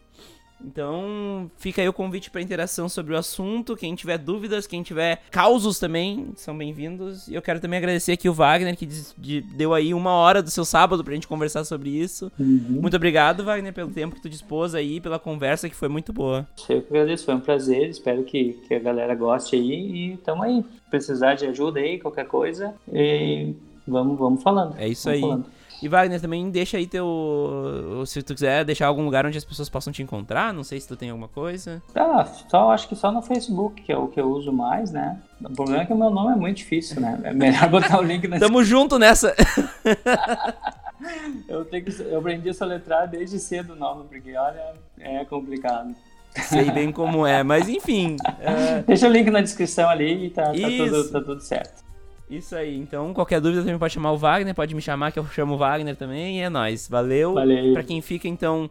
[0.65, 3.77] Então, fica aí o convite para interação sobre o assunto.
[3.77, 7.29] Quem tiver dúvidas, quem tiver causos também, são bem-vindos.
[7.29, 10.65] E eu quero também agradecer aqui o Wagner, que deu aí uma hora do seu
[10.65, 12.31] sábado pra gente conversar sobre isso.
[12.39, 12.79] Uhum.
[12.81, 16.47] Muito obrigado, Wagner, pelo tempo que tu dispôs aí, pela conversa que foi muito boa.
[16.69, 17.89] Eu que agradeço, foi um prazer.
[17.89, 20.13] Espero que, que a galera goste aí.
[20.13, 20.65] E tamo aí.
[20.91, 22.75] Precisar de ajuda aí, qualquer coisa.
[22.93, 23.55] E
[23.87, 24.77] vamos, vamos falando.
[24.79, 25.29] É isso vamos aí.
[25.29, 25.58] Falando.
[25.83, 28.03] E Wagner, também deixa aí teu.
[28.07, 30.89] Se tu quiser deixar algum lugar onde as pessoas possam te encontrar, não sei se
[30.89, 31.81] tu tem alguma coisa.
[31.95, 35.18] Ah, só acho que só no Facebook, que é o que eu uso mais, né?
[35.41, 37.20] O problema é que o meu nome é muito difícil, né?
[37.22, 39.35] É melhor botar o link na Tamo junto nessa.
[41.49, 45.95] eu, tenho que, eu aprendi a soletrar desde cedo o nome, porque olha, é complicado.
[46.35, 48.16] Sei bem como é, mas enfim.
[48.41, 48.83] É...
[48.83, 51.88] Deixa o link na descrição ali e tá, tá, tudo, tá tudo certo.
[52.31, 52.76] Isso aí.
[52.76, 55.59] Então, qualquer dúvida também pode chamar o Wagner, pode me chamar que eu chamo o
[55.59, 56.39] Wagner também.
[56.39, 56.89] E é nóis.
[56.89, 57.35] Valeu.
[57.35, 57.72] Valeu.
[57.72, 58.68] Pra quem fica, então,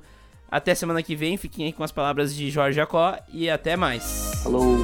[0.49, 1.37] até semana que vem.
[1.37, 4.41] Fiquem aí com as palavras de Jorge Jacó e até mais.
[4.43, 4.77] Falou.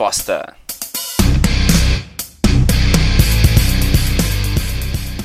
[0.00, 0.56] Resposta.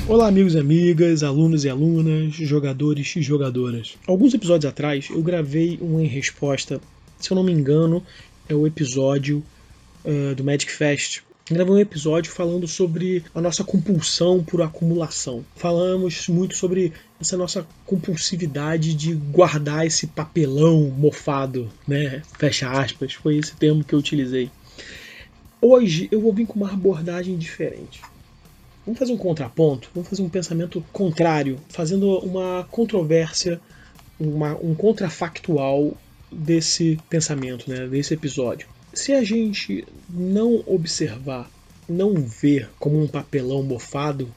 [0.06, 3.96] Olá, amigos e amigas, alunos e alunas, jogadores e jogadoras.
[4.06, 6.78] Alguns episódios atrás eu gravei um em resposta,
[7.18, 8.04] se eu não me engano,
[8.50, 9.42] é o episódio
[10.04, 11.22] uh, do Magic Fest.
[11.50, 15.42] Gravei um episódio falando sobre a nossa compulsão por acumulação.
[15.54, 22.20] Falamos muito sobre essa nossa compulsividade de guardar esse papelão mofado, né?
[22.38, 24.50] Fecha aspas, foi esse termo que eu utilizei.
[25.68, 28.00] Hoje eu vou vir com uma abordagem diferente.
[28.84, 33.60] Vamos fazer um contraponto, vamos fazer um pensamento contrário, fazendo uma controvérsia,
[34.16, 35.92] uma, um contrafactual
[36.30, 38.68] desse pensamento, né, desse episódio.
[38.94, 41.50] Se a gente não observar,
[41.88, 44.32] não ver como um papelão mofado,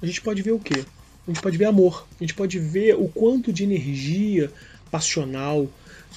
[0.00, 0.84] a gente pode ver o quê?
[1.26, 4.52] a gente pode ver amor, a gente pode ver o quanto de energia
[4.88, 5.68] passional,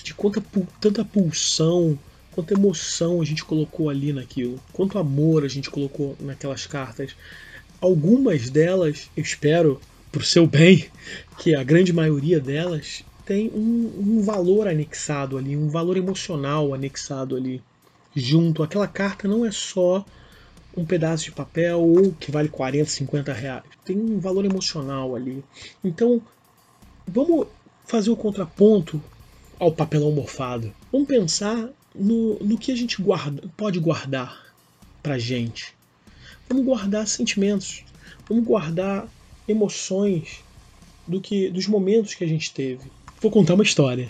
[0.03, 0.43] de quanta,
[0.79, 1.97] tanta pulsão,
[2.33, 7.15] quanta emoção a gente colocou ali naquilo, quanto amor a gente colocou naquelas cartas.
[7.79, 9.79] Algumas delas, eu espero,
[10.11, 10.89] pro seu bem,
[11.39, 17.35] que a grande maioria delas tem um, um valor anexado ali, um valor emocional anexado
[17.35, 17.61] ali
[18.15, 18.63] junto.
[18.63, 20.05] Aquela carta não é só
[20.75, 23.63] um pedaço de papel ou que vale 40, 50 reais.
[23.85, 25.43] Tem um valor emocional ali.
[25.83, 26.21] Então,
[27.07, 27.47] vamos
[27.85, 29.01] fazer o contraponto
[29.59, 30.73] ao papelão mofado.
[30.91, 34.53] Vamos pensar no, no que a gente guarda, pode guardar
[35.01, 35.73] pra gente.
[36.49, 37.83] Vamos guardar sentimentos,
[38.27, 39.07] vamos guardar
[39.47, 40.41] emoções
[41.07, 42.91] do que dos momentos que a gente teve.
[43.21, 44.07] Vou contar uma história.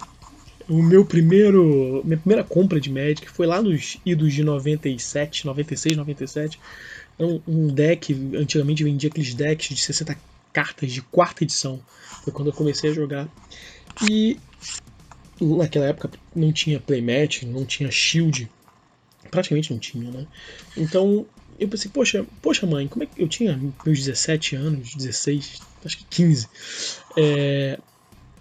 [0.68, 2.02] O meu primeiro.
[2.06, 6.60] Minha primeira compra de Magic foi lá nos idos de 97, 96, 97.
[7.20, 10.18] Um, um deck, antigamente vendia aqueles decks de 60
[10.52, 11.80] cartas de quarta edição.
[12.24, 13.28] Foi quando eu comecei a jogar.
[14.10, 14.38] E
[15.42, 18.50] naquela época não tinha playmatch, não tinha shield.
[19.30, 20.28] Praticamente não tinha, né?
[20.78, 21.26] Então
[21.60, 25.98] eu pensei, poxa, poxa mãe, como é que eu tinha meus 17 anos, 16, acho
[25.98, 26.48] que 15.
[27.18, 27.80] É,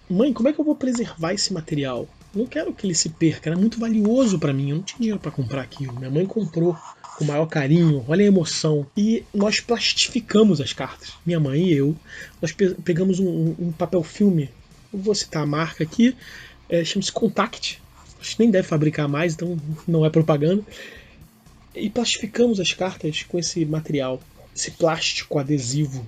[0.09, 2.09] mãe, como é que eu vou preservar esse material?
[2.34, 5.20] Não quero que ele se perca, era muito valioso para mim, eu não tinha dinheiro
[5.20, 5.93] para comprar aquilo.
[5.99, 6.76] Minha mãe comprou
[7.16, 8.86] com o maior carinho, olha a emoção.
[8.97, 11.95] E nós plastificamos as cartas, minha mãe e eu.
[12.40, 12.53] Nós
[12.84, 14.51] pegamos um, um papel filme,
[14.93, 16.16] vou citar a marca aqui,
[16.72, 17.82] é, chama-se Contact.
[18.18, 20.64] Acho que nem deve fabricar mais, então não é propaganda.
[21.74, 24.20] E plastificamos as cartas com esse material,
[24.56, 26.06] esse plástico adesivo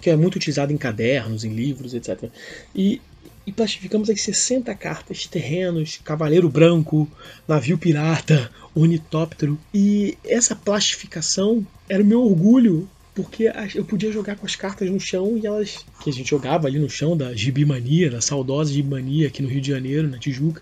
[0.00, 2.30] que é muito utilizado em cadernos, em livros, etc.
[2.74, 3.00] E,
[3.46, 7.08] e plastificamos as 60 cartas, terrenos, cavaleiro branco,
[7.46, 9.58] navio pirata, ornitóptero.
[9.74, 15.00] E essa plastificação era o meu orgulho porque eu podia jogar com as cartas no
[15.00, 15.86] chão e elas.
[16.04, 19.62] que a gente jogava ali no chão da Gibimania, da saudosa Gibimania aqui no Rio
[19.62, 20.60] de Janeiro, na Tijuca,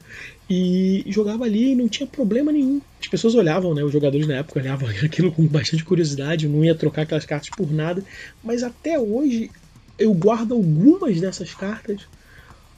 [0.49, 2.81] e jogava ali e não tinha problema nenhum.
[3.01, 3.83] As pessoas olhavam, né?
[3.83, 7.51] Os jogadores na época olhavam aquilo com bastante curiosidade, eu não ia trocar aquelas cartas
[7.51, 8.05] por nada,
[8.43, 9.51] mas até hoje
[9.99, 12.03] eu guardo algumas dessas cartas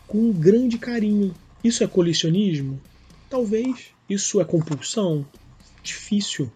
[0.09, 1.35] com um grande carinho.
[1.62, 2.81] Isso é colecionismo?
[3.29, 3.91] Talvez.
[4.09, 5.27] Isso é compulsão?
[5.83, 6.51] Difícil.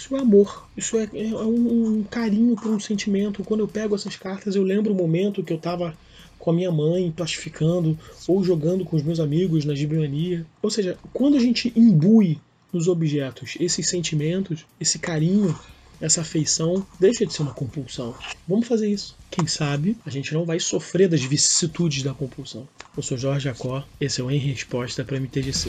[0.00, 3.44] Isso é amor, isso é, é um, um, carinho por um sentimento.
[3.44, 5.94] Quando eu pego essas cartas, eu lembro o momento que eu estava
[6.38, 10.46] com a minha mãe plastificando ou jogando com os meus amigos na gibiania.
[10.62, 12.38] Ou seja, quando a gente imbui
[12.72, 15.54] nos objetos esses sentimentos, esse carinho,
[16.00, 18.14] essa afeição, deixa de ser uma compulsão.
[18.48, 19.14] Vamos fazer isso.
[19.30, 22.66] Quem sabe a gente não vai sofrer das vicissitudes da compulsão.
[22.96, 25.68] Eu sou Jorge Jacó, esse é o Em Resposta para MTGC.